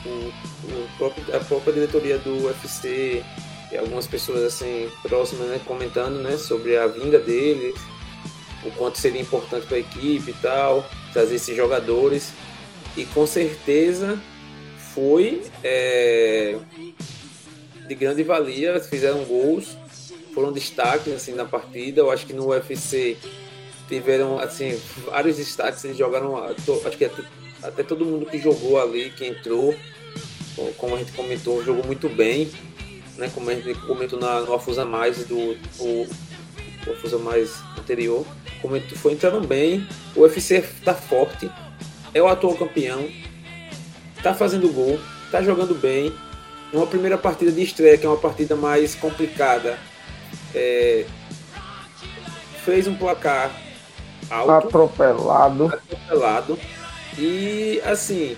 [0.07, 3.23] o, o próprio, a própria diretoria do UFC
[3.71, 7.75] e algumas pessoas assim próximas né, comentando né, sobre a vinda deles,
[8.65, 12.33] o quanto seria importante para a equipe e tal, trazer esses jogadores
[12.97, 14.21] e com certeza
[14.95, 16.59] foi é,
[17.87, 19.77] de grande valia, fizeram gols,
[20.35, 22.01] foram destaques assim na partida.
[22.01, 23.17] Eu acho que no UFC
[23.89, 27.23] tiveram assim vários destaques, eles jogaram, acho que até,
[27.63, 29.75] até, todo mundo que jogou ali, que entrou,
[30.77, 32.51] como a gente comentou, jogou muito bem,
[33.17, 33.31] né?
[33.35, 36.07] Como a gente comentou na, no Afusa Mais do o,
[36.89, 38.25] o Afusa Mais anterior,
[38.61, 39.87] comentou, foi entrando bem,
[40.17, 41.51] o UFC tá forte,
[42.15, 43.09] é o atual campeão,
[44.23, 44.99] tá fazendo gol,
[45.31, 46.13] tá jogando bem.
[46.73, 49.79] Uma primeira partida de estreia, que é uma partida mais complicada,
[50.55, 51.07] é,
[52.65, 53.51] fez um placar
[54.31, 54.51] alto.
[54.51, 55.67] Atropelado.
[55.67, 56.59] Atropelado.
[57.19, 58.37] E assim,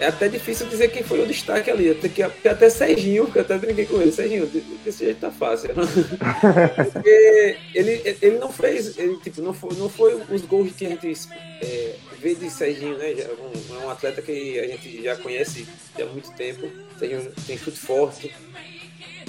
[0.00, 1.90] é até difícil dizer quem foi o destaque ali.
[1.90, 4.10] Até, que, até Serginho, que eu até brinquei com ele.
[4.10, 4.46] Serginho,
[4.84, 5.70] desse jeito tá fácil.
[6.92, 10.88] Porque ele, ele não fez, ele, tipo, não foi, não foi os gols que a
[10.90, 11.28] gente
[11.62, 13.12] é, vê de Serginho, né?
[13.12, 15.66] É um, um, atleta que a gente já conhece
[16.00, 16.68] há muito tempo.
[16.98, 18.34] Serginho tem chute forte,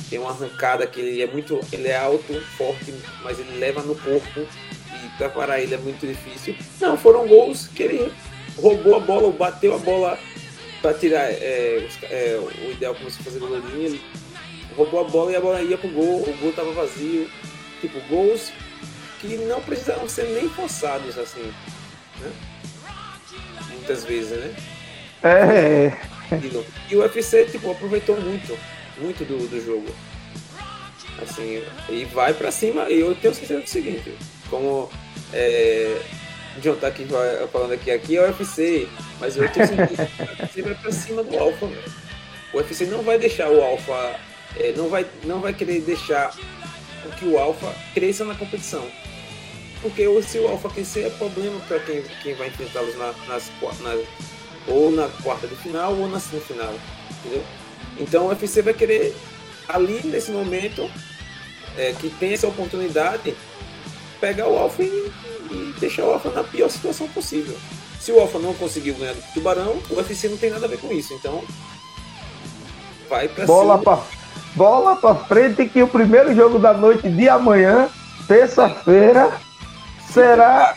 [0.09, 1.59] tem uma arrancada que ele é muito.
[1.71, 2.93] Ele é alto, forte,
[3.23, 4.41] mas ele leva no corpo.
[4.41, 6.55] E para parar ele é muito difícil.
[6.81, 8.11] Não, foram gols que ele
[8.57, 10.17] roubou a bola, bateu a bola
[10.85, 14.01] para tirar é, é, o ideal começou a fazer goleirinho, ele
[14.77, 17.27] roubou a bola e a bola ia pro gol, o gol tava vazio.
[17.81, 18.51] Tipo, gols
[19.19, 21.51] que não precisavam ser nem forçados assim,
[22.21, 22.31] né?
[23.71, 24.55] Muitas vezes, né?
[25.23, 25.97] É.
[26.87, 28.55] E o UFC, tipo, aproveitou muito,
[28.99, 29.87] muito do, do jogo.
[31.19, 34.13] Assim, e vai para cima, e eu tenho certeza do seguinte,
[34.51, 34.91] como
[35.33, 35.99] é,
[36.61, 37.05] John tá aqui
[37.51, 38.87] falando aqui, aqui é o UFC,
[39.19, 41.93] mas eu tô sentindo que vai pra cima do Alpha, velho.
[42.53, 44.19] O UFC não vai deixar o Alpha,
[44.55, 46.33] é, não, vai, não vai querer deixar
[47.19, 48.85] que o Alpha cresça na competição.
[49.81, 53.51] Porque se o Alpha crescer é problema para quem, quem vai enfrentá-los na, nas,
[54.67, 56.73] ou na quarta de final ou na semifinal,
[57.19, 57.43] entendeu?
[57.99, 59.15] Então o UFC vai querer,
[59.67, 60.89] ali nesse momento,
[61.77, 63.35] é, que tem essa oportunidade,
[64.19, 65.11] pegar o Alpha e
[65.51, 67.55] e deixar o Alfa na pior situação possível.
[67.99, 70.77] Se o Alfa não conseguiu ganhar do Tubarão, o UFC não tem nada a ver
[70.77, 71.13] com isso.
[71.13, 71.43] Então,
[73.09, 73.95] vai pra bola cima.
[73.95, 74.03] Pra,
[74.55, 77.89] bola pra frente que o primeiro jogo da noite de amanhã,
[78.27, 79.31] terça-feira,
[80.11, 80.75] será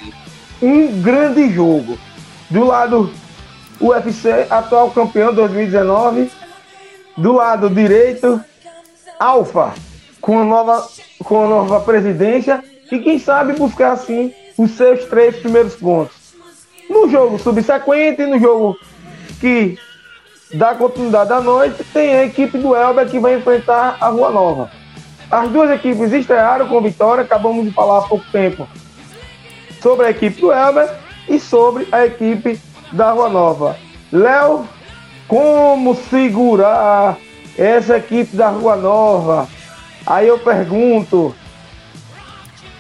[0.63, 1.99] um grande jogo.
[2.51, 3.13] Do lado
[3.81, 6.31] UFC, atual campeão 2019.
[7.17, 8.43] Do lado direito,
[9.19, 9.75] Alfa,
[10.21, 10.89] com a nova,
[11.25, 12.63] com a nova presidência.
[12.91, 16.17] E quem sabe buscar assim os seus três primeiros pontos.
[16.91, 18.77] No jogo subsequente, no jogo
[19.41, 19.79] que
[20.53, 24.71] dá continuidade à noite, tem a equipe do Elber que vai enfrentar a Rua Nova.
[25.31, 28.67] As duas equipes estrearam com vitória, acabamos de falar há pouco tempo
[29.81, 30.91] sobre a equipe do Elber
[31.29, 32.59] e sobre a equipe
[32.93, 33.77] da Rua Nova.
[34.11, 34.67] Léo,
[35.29, 37.19] como segurar
[37.57, 39.47] essa equipe da Rua Nova?
[40.07, 41.35] Aí eu pergunto,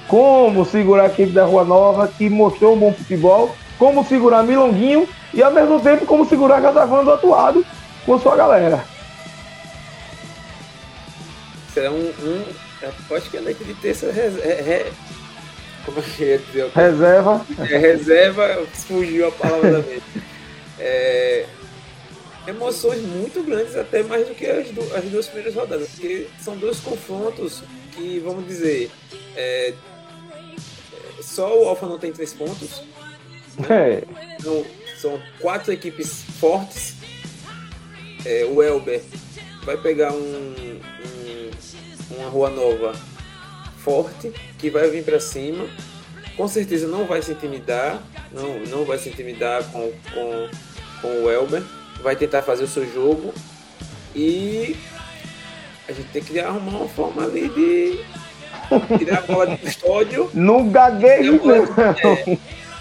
[0.08, 5.08] como segurar a equipe da Rua Nova, que mostrou um bom futebol, como segurar Milonguinho
[5.32, 7.64] e ao mesmo tempo como segurar Casavão do atuado
[8.04, 8.82] com sua galera.
[11.72, 12.12] Será um.
[12.22, 12.44] um
[13.14, 14.90] acho que a noite de terça é,
[15.84, 16.70] como é que ia dizer?
[16.74, 17.46] Reserva.
[17.58, 20.02] É, reserva, fugiu a palavra da mente.
[20.78, 21.46] É,
[22.46, 26.56] emoções muito grandes, até mais do que as, do, as duas primeiras rodadas, porque são
[26.56, 28.90] dois confrontos que, vamos dizer,
[29.34, 29.74] é,
[31.28, 32.82] só o Alfa não tem três pontos.
[33.58, 33.68] Né?
[33.70, 34.04] É.
[34.38, 34.64] Então,
[34.96, 36.94] são quatro equipes fortes.
[38.24, 39.02] É, o Elber
[39.64, 41.50] vai pegar um, um,
[42.16, 42.94] uma rua nova
[43.78, 45.68] forte que vai vir para cima.
[46.36, 48.02] Com certeza não vai se intimidar,
[48.32, 50.48] não, não vai se intimidar com, com,
[51.02, 51.62] com o Elber.
[52.02, 53.34] Vai tentar fazer o seu jogo
[54.14, 54.76] e
[55.88, 58.04] a gente tem que arrumar uma forma ali de
[58.98, 60.30] tirar a bola de custódio.
[60.34, 62.38] Não gaguejo, é,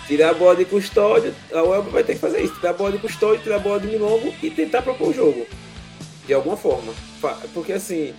[0.08, 2.92] tirar a bola de custódio, a Elba vai ter que fazer isso, tirar a bola
[2.92, 5.46] de custódio, tirar a bola de Milongo e tentar propor o jogo.
[6.26, 6.94] De alguma forma.
[7.54, 8.14] Porque assim,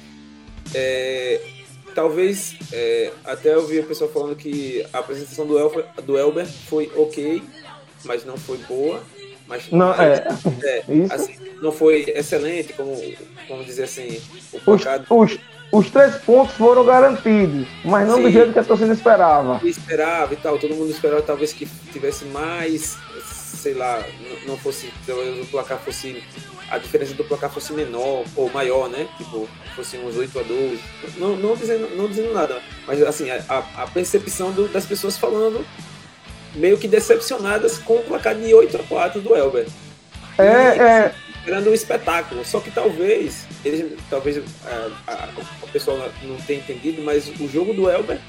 [0.75, 1.41] é,
[1.95, 6.47] talvez é, até eu vi o pessoal falando que a apresentação do, Elfer, do Elber
[6.47, 7.43] foi ok,
[8.05, 9.03] mas não foi boa.
[9.47, 10.29] Mas não, é,
[10.63, 12.95] é, assim, não foi excelente, como,
[13.47, 14.21] como dizer assim,
[14.67, 14.73] o
[15.15, 15.39] os
[15.71, 18.23] os três pontos foram garantidos, mas não Sim.
[18.23, 19.61] do jeito que a torcida esperava.
[19.63, 24.03] Esperava e tal, todo mundo esperava talvez que tivesse mais, sei lá,
[24.47, 26.23] não fosse, talvez o placar fosse,
[26.71, 29.07] a diferença do placar fosse menor ou maior, né?
[29.19, 29.47] Tipo,
[29.77, 30.81] fosse uns 8 a 2
[31.19, 33.43] não, não, dizendo, não dizendo nada, mas assim, a,
[33.77, 35.65] a percepção do, das pessoas falando
[36.55, 39.67] meio que decepcionadas com o placar de 8 a 4 do Elber.
[40.39, 41.15] É, e, é.
[41.49, 44.37] Esperando um espetáculo, só que talvez, eles, talvez
[44.67, 45.29] a, a,
[45.63, 48.21] o pessoal não tenha entendido, mas o jogo do Elber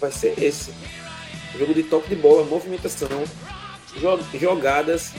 [0.00, 0.72] vai ser esse.
[1.54, 3.22] O jogo de toque de bola, movimentação,
[4.34, 5.12] jogadas,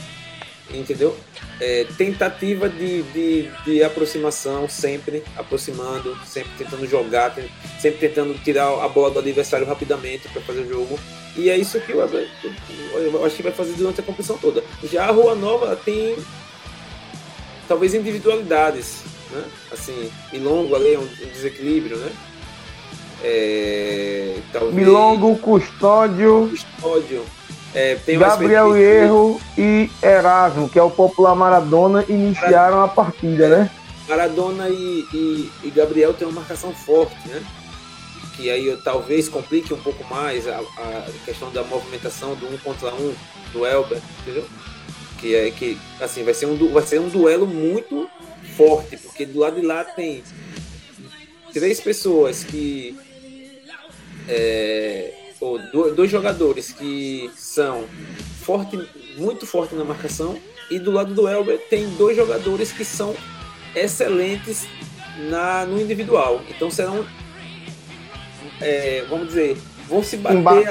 [0.70, 1.16] entendeu?
[1.58, 7.34] É, tentativa de, de, de, aproximação, sempre aproximando, sempre tentando jogar,
[7.80, 11.00] sempre tentando tirar a bola do adversário rapidamente para fazer o jogo.
[11.34, 14.62] E é isso que eu, eu acho que vai fazer durante a competição toda.
[14.84, 16.14] Já a Rua Nova tem
[17.70, 19.44] talvez individualidades, né?
[19.70, 22.10] Assim, Milongo ali é um, um desequilíbrio, né?
[23.22, 27.24] É, talvez, Milongo, Custódio, Custódio.
[27.72, 33.70] É, Gabriel Hierro e Erasmo, que é o popular Maradona, iniciaram a partida, né?
[34.08, 37.40] Maradona e, e, e Gabriel tem uma marcação forte, né?
[38.34, 42.58] Que aí eu, talvez complique um pouco mais a, a questão da movimentação do um
[42.58, 43.14] contra um
[43.52, 44.44] do Elber, entendeu?
[45.20, 48.08] Que é que assim vai ser um vai ser um duelo muito
[48.56, 50.22] forte, porque do lado de lá tem
[51.52, 52.96] três pessoas que
[54.28, 57.84] é, ou do- dois jogadores que são
[58.42, 58.78] forte,
[59.16, 60.38] muito forte na marcação
[60.70, 63.14] e do lado do Elber tem dois jogadores que são
[63.74, 64.66] excelentes
[65.28, 66.42] na, no individual.
[66.48, 67.04] Então serão,
[68.60, 69.56] é, vamos dizer,
[69.88, 70.68] vão se bater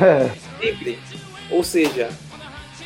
[0.00, 0.30] É.
[0.60, 0.98] sempre.
[1.50, 2.10] Ou seja,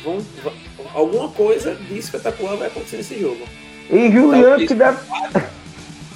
[0.03, 0.51] vão, va-
[0.93, 3.45] alguma coisa de espetacular vai acontecer nesse jogo.
[3.89, 4.97] E Juliano que deve,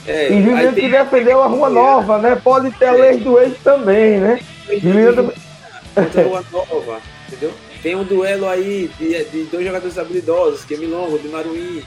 [0.07, 2.35] É, e Juliano que tem- defendeu a Rua Nova, né?
[2.41, 4.39] Pode ter a lei do ex também, né?
[4.81, 5.33] Juliano
[6.27, 7.51] Rua Nova, entendeu?
[7.81, 11.83] Tem um duelo aí de, de dois jogadores habilidosos, que é Milongo de Maruim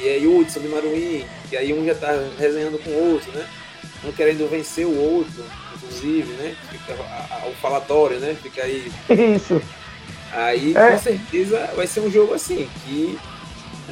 [0.00, 3.44] e é Hudson de Maruim, que aí um já tá resenhando com o outro, né?
[4.04, 5.44] Um querendo vencer o outro,
[5.76, 6.54] inclusive, né?
[6.70, 8.36] Fica a- a- o falatório, né?
[8.42, 8.92] Fica aí.
[9.10, 9.60] Isso.
[10.34, 10.90] Aí É.
[10.92, 13.18] com certeza vai ser um jogo assim, que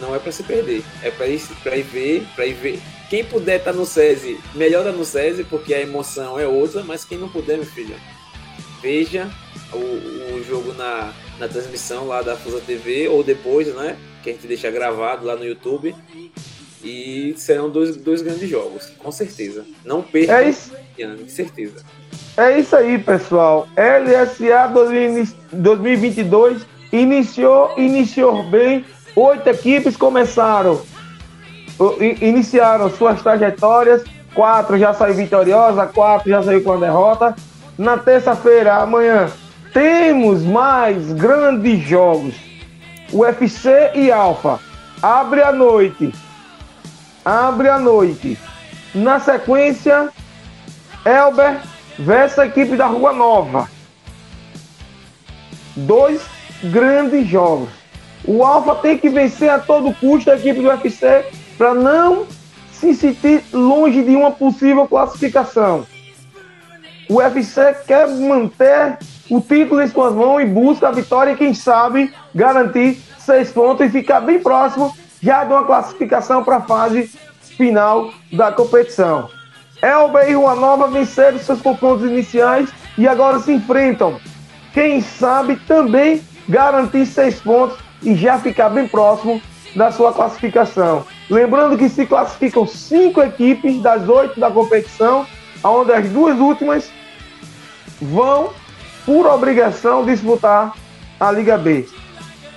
[0.01, 0.82] não é pra se perder.
[1.03, 2.80] É pra ir, pra ir ver, pra ir ver.
[3.09, 7.05] Quem puder estar no SESI, melhor tá no SESI, porque a emoção é outra, mas
[7.05, 7.95] quem não puder, meu filho,
[8.80, 9.30] veja
[9.72, 13.97] o, o jogo na, na transmissão lá da Fusa TV ou depois, né?
[14.22, 15.95] Que a gente deixa gravado lá no YouTube.
[16.84, 19.64] E serão dois, dois grandes jogos, com certeza.
[19.84, 20.72] Não percam, É isso.
[21.28, 21.84] certeza.
[22.37, 23.68] É isso aí, pessoal.
[23.76, 24.68] LSA
[25.53, 28.85] 2022 iniciou, iniciou bem.
[29.14, 30.80] Oito equipes começaram,
[32.20, 34.03] iniciaram suas trajetórias.
[34.35, 37.37] Quatro já saiu vitoriosa, quatro já saiu com a derrota.
[37.76, 39.30] Na terça-feira, amanhã,
[39.74, 42.35] temos mais grandes jogos.
[43.12, 44.59] UFC e Alfa.
[45.03, 46.14] Abre a noite.
[47.22, 48.39] Abre a noite.
[48.95, 50.09] Na sequência,
[51.05, 51.61] Elber
[52.05, 53.68] versus a equipe da Rua Nova.
[55.76, 56.22] Dois
[56.64, 57.70] grandes jogos.
[58.24, 61.24] O Alfa tem que vencer a todo custo a equipe do UFC
[61.57, 62.26] para não
[62.72, 65.86] se sentir longe de uma possível classificação.
[67.09, 68.98] O UFC quer manter
[69.30, 73.86] o título em suas mãos e busca a vitória e, quem sabe, garantir seis pontos
[73.86, 77.11] e ficar bem próximo já de uma classificação para a fase
[77.57, 79.28] final da competição.
[79.83, 84.20] Elber e Rua Nova venceram seus confrontos iniciais e agora se enfrentam.
[84.72, 89.43] Quem sabe também garantir seis pontos e já ficar bem próximo
[89.74, 91.05] da sua classificação.
[91.28, 95.26] Lembrando que se classificam cinco equipes das oito da competição,
[95.64, 96.91] onde as duas últimas
[98.01, 98.51] vão,
[99.05, 100.72] por obrigação, disputar
[101.18, 101.87] a Liga B.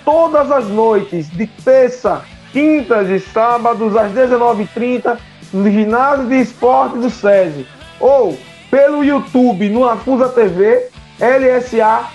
[0.04, 5.18] Todas as noites, de terça, quintas e sábados, às 19h30,
[5.56, 7.66] no ginásio de esporte do SESI,
[8.00, 8.38] ou
[8.70, 10.90] pelo YouTube, no Afusa TV,
[11.20, 12.10] LSA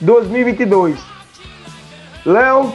[0.00, 0.98] 2022.
[2.26, 2.74] Léo,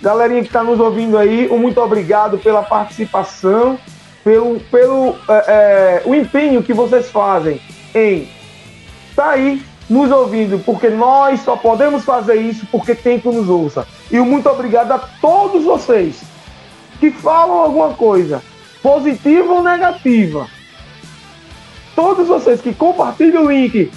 [0.00, 3.78] galerinha que está nos ouvindo aí, um muito obrigado pela participação,
[4.24, 7.60] pelo, pelo é, é, o empenho que vocês fazem
[7.94, 8.28] em
[9.14, 13.86] tá aí nos ouvindo, porque nós só podemos fazer isso porque tem que nos ouça.
[14.10, 16.22] E um muito obrigado a todos vocês
[16.98, 18.42] que falam alguma coisa,
[18.84, 20.46] positiva ou negativa.
[21.96, 23.90] Todos vocês que compartilham o link,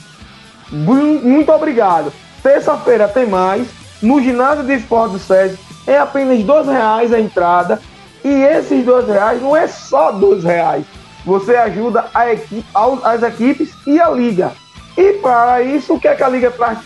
[0.72, 2.14] mu- muito obrigado.
[2.42, 3.68] Terça-feira tem mais.
[4.02, 7.82] No ginásio de esporte do SESI é apenas dois reais a entrada.
[8.24, 10.86] E esses dois reais não é só dois reais.
[11.26, 12.66] Você ajuda a equipe,
[13.04, 14.54] as equipes e a liga.
[14.96, 16.80] E para isso, o que, é que a liga traz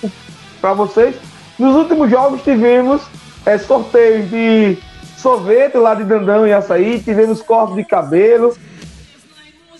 [0.59, 1.15] para vocês?
[1.59, 3.01] Nos últimos jogos tivemos
[3.45, 4.77] é, sorteios de
[5.21, 8.57] sorvete lá de Dandão e Açaí, tivemos corte de cabelo.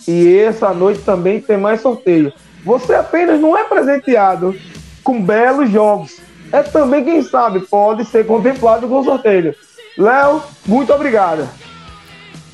[0.06, 2.32] E essa noite também tem mais sorteio.
[2.64, 4.54] Você apenas não é presenteado
[5.02, 6.20] com belos jogos.
[6.52, 9.54] É também, quem sabe, pode ser contemplado com sorteio.
[9.96, 11.48] Léo, muito obrigado.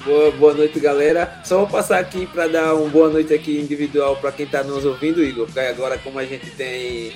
[0.05, 1.41] Boa, boa noite, galera.
[1.45, 4.85] Só vou passar aqui para dar uma boa noite aqui individual para quem está nos
[4.85, 5.47] ouvindo, Igor.
[5.47, 7.13] Porque agora, como a gente tem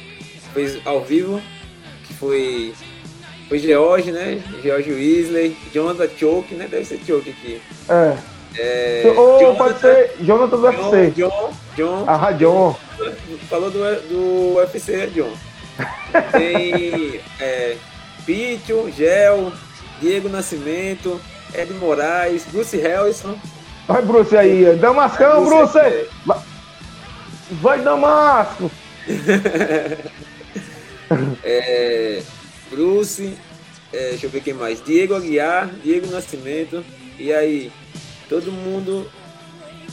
[0.52, 1.40] fez ao vivo,
[2.06, 2.74] que foi
[3.53, 4.42] foi George, né?
[4.62, 6.66] George Weasley, Jonathan Choke, né?
[6.70, 7.61] Deve ser Choke aqui.
[7.86, 8.16] É.
[8.57, 11.11] É, Ou Jonathan- pode ser Jonathan do John, UFC.
[11.11, 12.74] John, John, Ah, John.
[13.50, 13.78] falou do,
[14.09, 15.30] do UFC, é John.
[16.32, 17.76] Tem é,
[18.24, 19.53] Pitio, Gel,
[20.00, 21.20] Diego Nascimento,
[21.55, 23.36] Ed Moraes, Bruce Harrison,
[23.86, 24.76] Vai, Bruce aí.
[24.76, 26.07] Damascão, Bruce!
[26.24, 26.38] Vai,
[27.50, 28.70] vai Damasco!
[31.44, 32.22] é,
[32.72, 33.34] Bruce,
[33.92, 34.82] é, deixa eu ver quem mais.
[34.82, 36.82] Diego Aguiar, Diego Nascimento.
[37.18, 37.70] E aí,
[38.28, 39.06] todo mundo.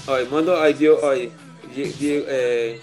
[0.07, 0.53] Olha, manda.
[0.53, 1.32] Olha, olha
[1.73, 2.80] Diego, é,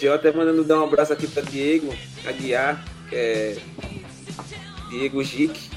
[0.00, 1.94] Jota mandando dar um abraço aqui para Diego
[2.26, 3.56] Aguiar, é
[4.90, 5.70] Diego Gic.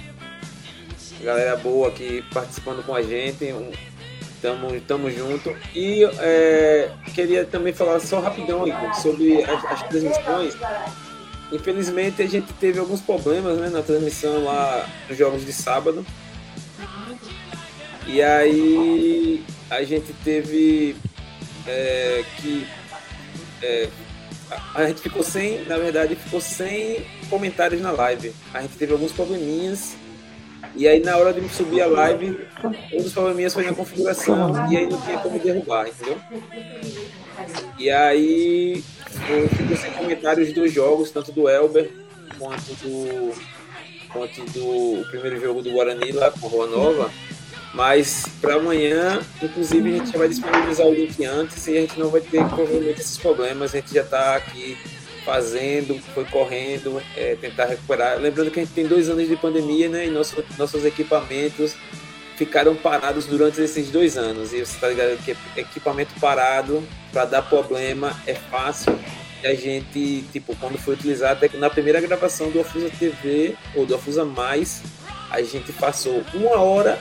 [1.21, 3.45] Galera boa aqui participando com a gente.
[3.51, 3.71] Um,
[4.41, 5.53] Tamo, tamo junto.
[5.75, 8.63] E é, queria também falar só rapidão
[9.01, 10.55] sobre as, as, transmissões.
[11.52, 16.06] Infelizmente a gente teve alguns problemas né, na transmissão lá dos jogos de sábado.
[18.08, 20.95] E aí a gente teve
[21.68, 22.68] é, que.
[23.62, 23.89] É,
[24.50, 28.34] a, a gente ficou sem, na verdade, ficou sem comentários na live.
[28.54, 29.95] A gente teve alguns probleminhas
[30.76, 32.47] e aí na hora de subir a live,
[32.93, 36.18] um dos probleminhas foi na configuração e aí não tinha como derrubar, entendeu?
[37.78, 38.84] E aí
[39.49, 41.89] ficou sem comentários dos jogos, tanto do Elber
[42.38, 43.34] quanto do
[44.10, 47.12] quanto do primeiro jogo do Guarani lá com Rua Nova.
[47.74, 51.99] Mas para amanhã, inclusive, a gente já vai disponibilizar o link antes e a gente
[51.99, 53.74] não vai ter provavelmente esses problemas.
[53.74, 54.76] A gente já está aqui
[55.24, 58.18] fazendo, foi correndo, é, tentar recuperar.
[58.20, 60.07] Lembrando que a gente tem dois anos de pandemia, né?
[60.07, 61.76] E nosso, nossos equipamentos
[62.39, 64.53] ficaram parados durante esses dois anos.
[64.53, 66.81] E você tá ligado que equipamento parado
[67.11, 68.97] para dar problema é fácil.
[69.43, 73.93] E a gente, tipo, quando foi utilizado, na primeira gravação do Afusa TV ou do
[73.93, 74.81] Afusa Mais,
[75.29, 76.97] a gente passou uma hora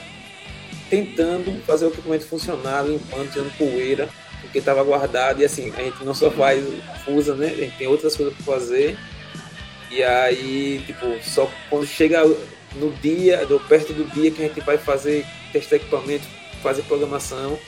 [0.90, 4.08] tentando fazer o equipamento funcionar, limpando, tirando poeira
[4.40, 6.64] porque estava guardado e assim, a gente não só faz
[7.04, 7.46] fusa, né?
[7.46, 8.96] A gente tem outras coisas para fazer.
[9.90, 12.24] E aí, tipo, só quando chega
[12.76, 16.26] no dia, perto do dia que a gente vai fazer, testar equipamento,
[16.62, 17.58] fazer programação,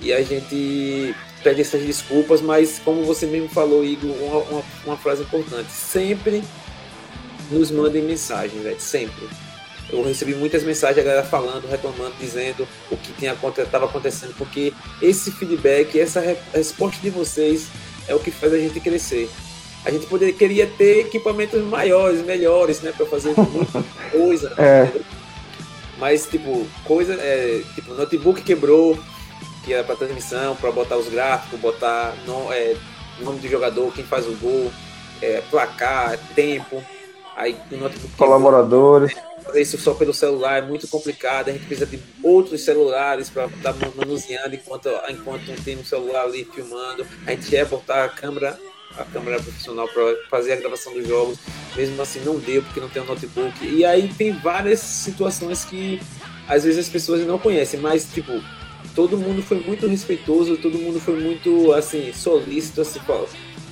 [0.00, 4.96] e a gente pede essas desculpas, mas como você mesmo falou, Igor, uma, uma, uma
[4.96, 6.42] frase importante, sempre
[7.50, 9.28] nos mandem mensagem, velho, sempre
[9.92, 13.12] eu recebi muitas mensagens a galera falando, reclamando, dizendo o que
[13.60, 14.72] estava acontecendo, porque
[15.02, 16.20] esse feedback, essa
[16.52, 17.68] resposta de vocês
[18.08, 19.28] é o que faz a gente crescer.
[19.84, 24.54] A gente poderia, queria ter equipamentos maiores, melhores, né, para fazer muita coisa.
[24.58, 24.90] É.
[25.98, 28.98] Mas, tipo, coisa, é, tipo, notebook quebrou,
[29.64, 32.76] que era para transmissão, para botar os gráficos, botar no, é,
[33.20, 34.72] nome do jogador, quem faz o gol,
[35.20, 36.82] é, placar, tempo.
[37.36, 39.14] Aí o notebook Colaboradores.
[39.14, 41.48] Quebrou, fazer isso só pelo celular é muito complicado.
[41.48, 46.44] A gente precisa de outros celulares para estar manuseando enquanto, enquanto tem um celular ali
[46.44, 47.06] filmando.
[47.26, 48.58] A gente quer botar a câmera,
[48.96, 51.38] a câmera profissional para fazer a gravação dos jogos.
[51.76, 53.64] Mesmo assim, não deu porque não tem um notebook.
[53.64, 56.00] E aí tem várias situações que
[56.48, 58.32] às vezes as pessoas não conhecem, mas tipo.
[58.94, 63.00] Todo mundo foi muito respeitoso, todo mundo foi muito assim solícito, assim,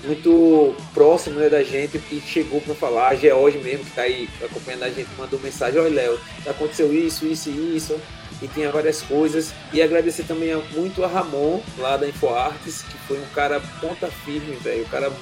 [0.04, 3.08] muito próximo né, da gente e chegou para falar.
[3.08, 7.26] A George mesmo, que está aí acompanhando a gente, mandou mensagem: Olha, Léo, aconteceu isso,
[7.26, 8.00] isso e isso.
[8.42, 9.52] E tinha várias coisas.
[9.72, 14.56] E agradecer também muito a Ramon, lá da InfoArtes, que foi um cara ponta firme,
[14.56, 14.82] velho.
[14.82, 15.12] O cara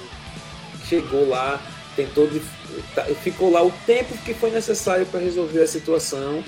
[0.87, 1.61] chegou lá,
[1.95, 2.29] tentou,
[2.95, 6.43] tá, ficou lá o tempo que foi necessário para resolver a situação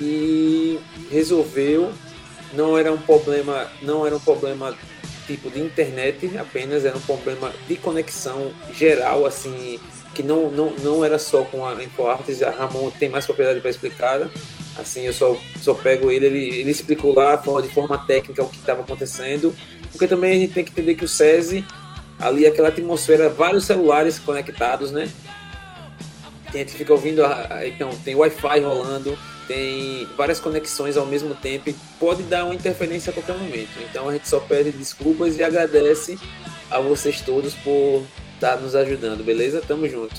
[0.00, 0.78] e
[1.10, 1.92] resolveu.
[2.52, 4.76] Não era um problema, não era um problema
[5.26, 9.80] tipo de internet apenas, era um problema de conexão geral, assim,
[10.14, 13.70] que não, não, não era só com a InfoArtes, a Ramon tem mais propriedade para
[13.70, 14.30] explicar,
[14.78, 18.56] assim, eu só, só pego ele, ele, ele explicou lá de forma técnica o que
[18.56, 19.54] estava acontecendo,
[19.90, 21.64] porque também a gente tem que entender que o SESI,
[22.18, 25.08] ali aquela atmosfera, vários celulares conectados, né,
[26.52, 27.22] a gente fica ouvindo,
[27.64, 33.10] então tem Wi-Fi rolando, tem várias conexões ao mesmo tempo e pode dar uma interferência
[33.10, 33.70] a qualquer momento.
[33.90, 36.18] Então a gente só pede desculpas e agradece
[36.70, 38.04] a vocês todos por
[38.34, 39.62] estar nos ajudando, beleza?
[39.66, 40.14] Tamo junto.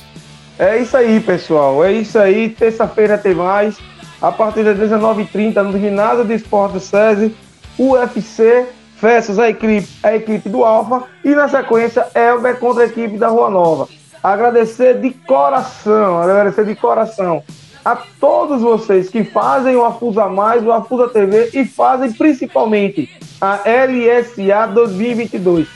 [0.58, 1.84] É isso aí, pessoal.
[1.84, 2.50] É isso aí.
[2.50, 3.78] Terça-feira tem mais.
[4.22, 7.36] A partir das 19h30 no ginásio de esporte SESI,
[7.78, 8.66] UFC
[9.02, 13.28] versus a equipe, a equipe do Alfa e na sequência Elber contra a equipe da
[13.28, 13.88] Rua Nova.
[14.24, 17.44] Agradecer de coração, agradecer de coração
[17.86, 23.08] a todos vocês que fazem o Afusa Mais, o Afusa TV e fazem principalmente
[23.40, 25.68] a LSA 2022.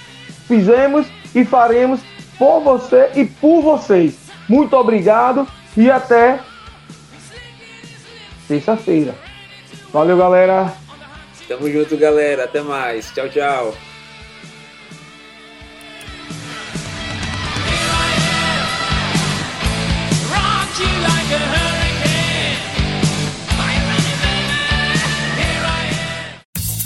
[0.48, 2.00] Fizemos e faremos
[2.40, 4.18] por você e por vocês.
[4.50, 6.40] Muito obrigado e até
[8.50, 9.14] sexta-feira.
[9.94, 10.74] Valeu, galera.
[11.48, 12.46] Tamo junto, galera.
[12.46, 13.12] Até mais.
[13.12, 13.74] Tchau, tchau.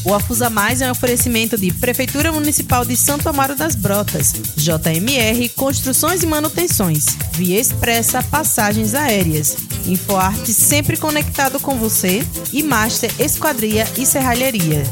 [0.05, 5.47] O Afusa Mais é um oferecimento de Prefeitura Municipal de Santo Amaro das Brotas, JMR
[5.49, 9.55] Construções e Manutenções, Via Expressa Passagens Aéreas,
[9.87, 14.83] InfoArte sempre conectado com você e Master Esquadria e Serralheria.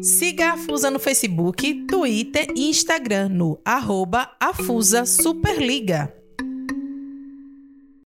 [0.00, 6.21] Siga a Afusa no Facebook, Twitter e Instagram no arroba Afusa Superliga.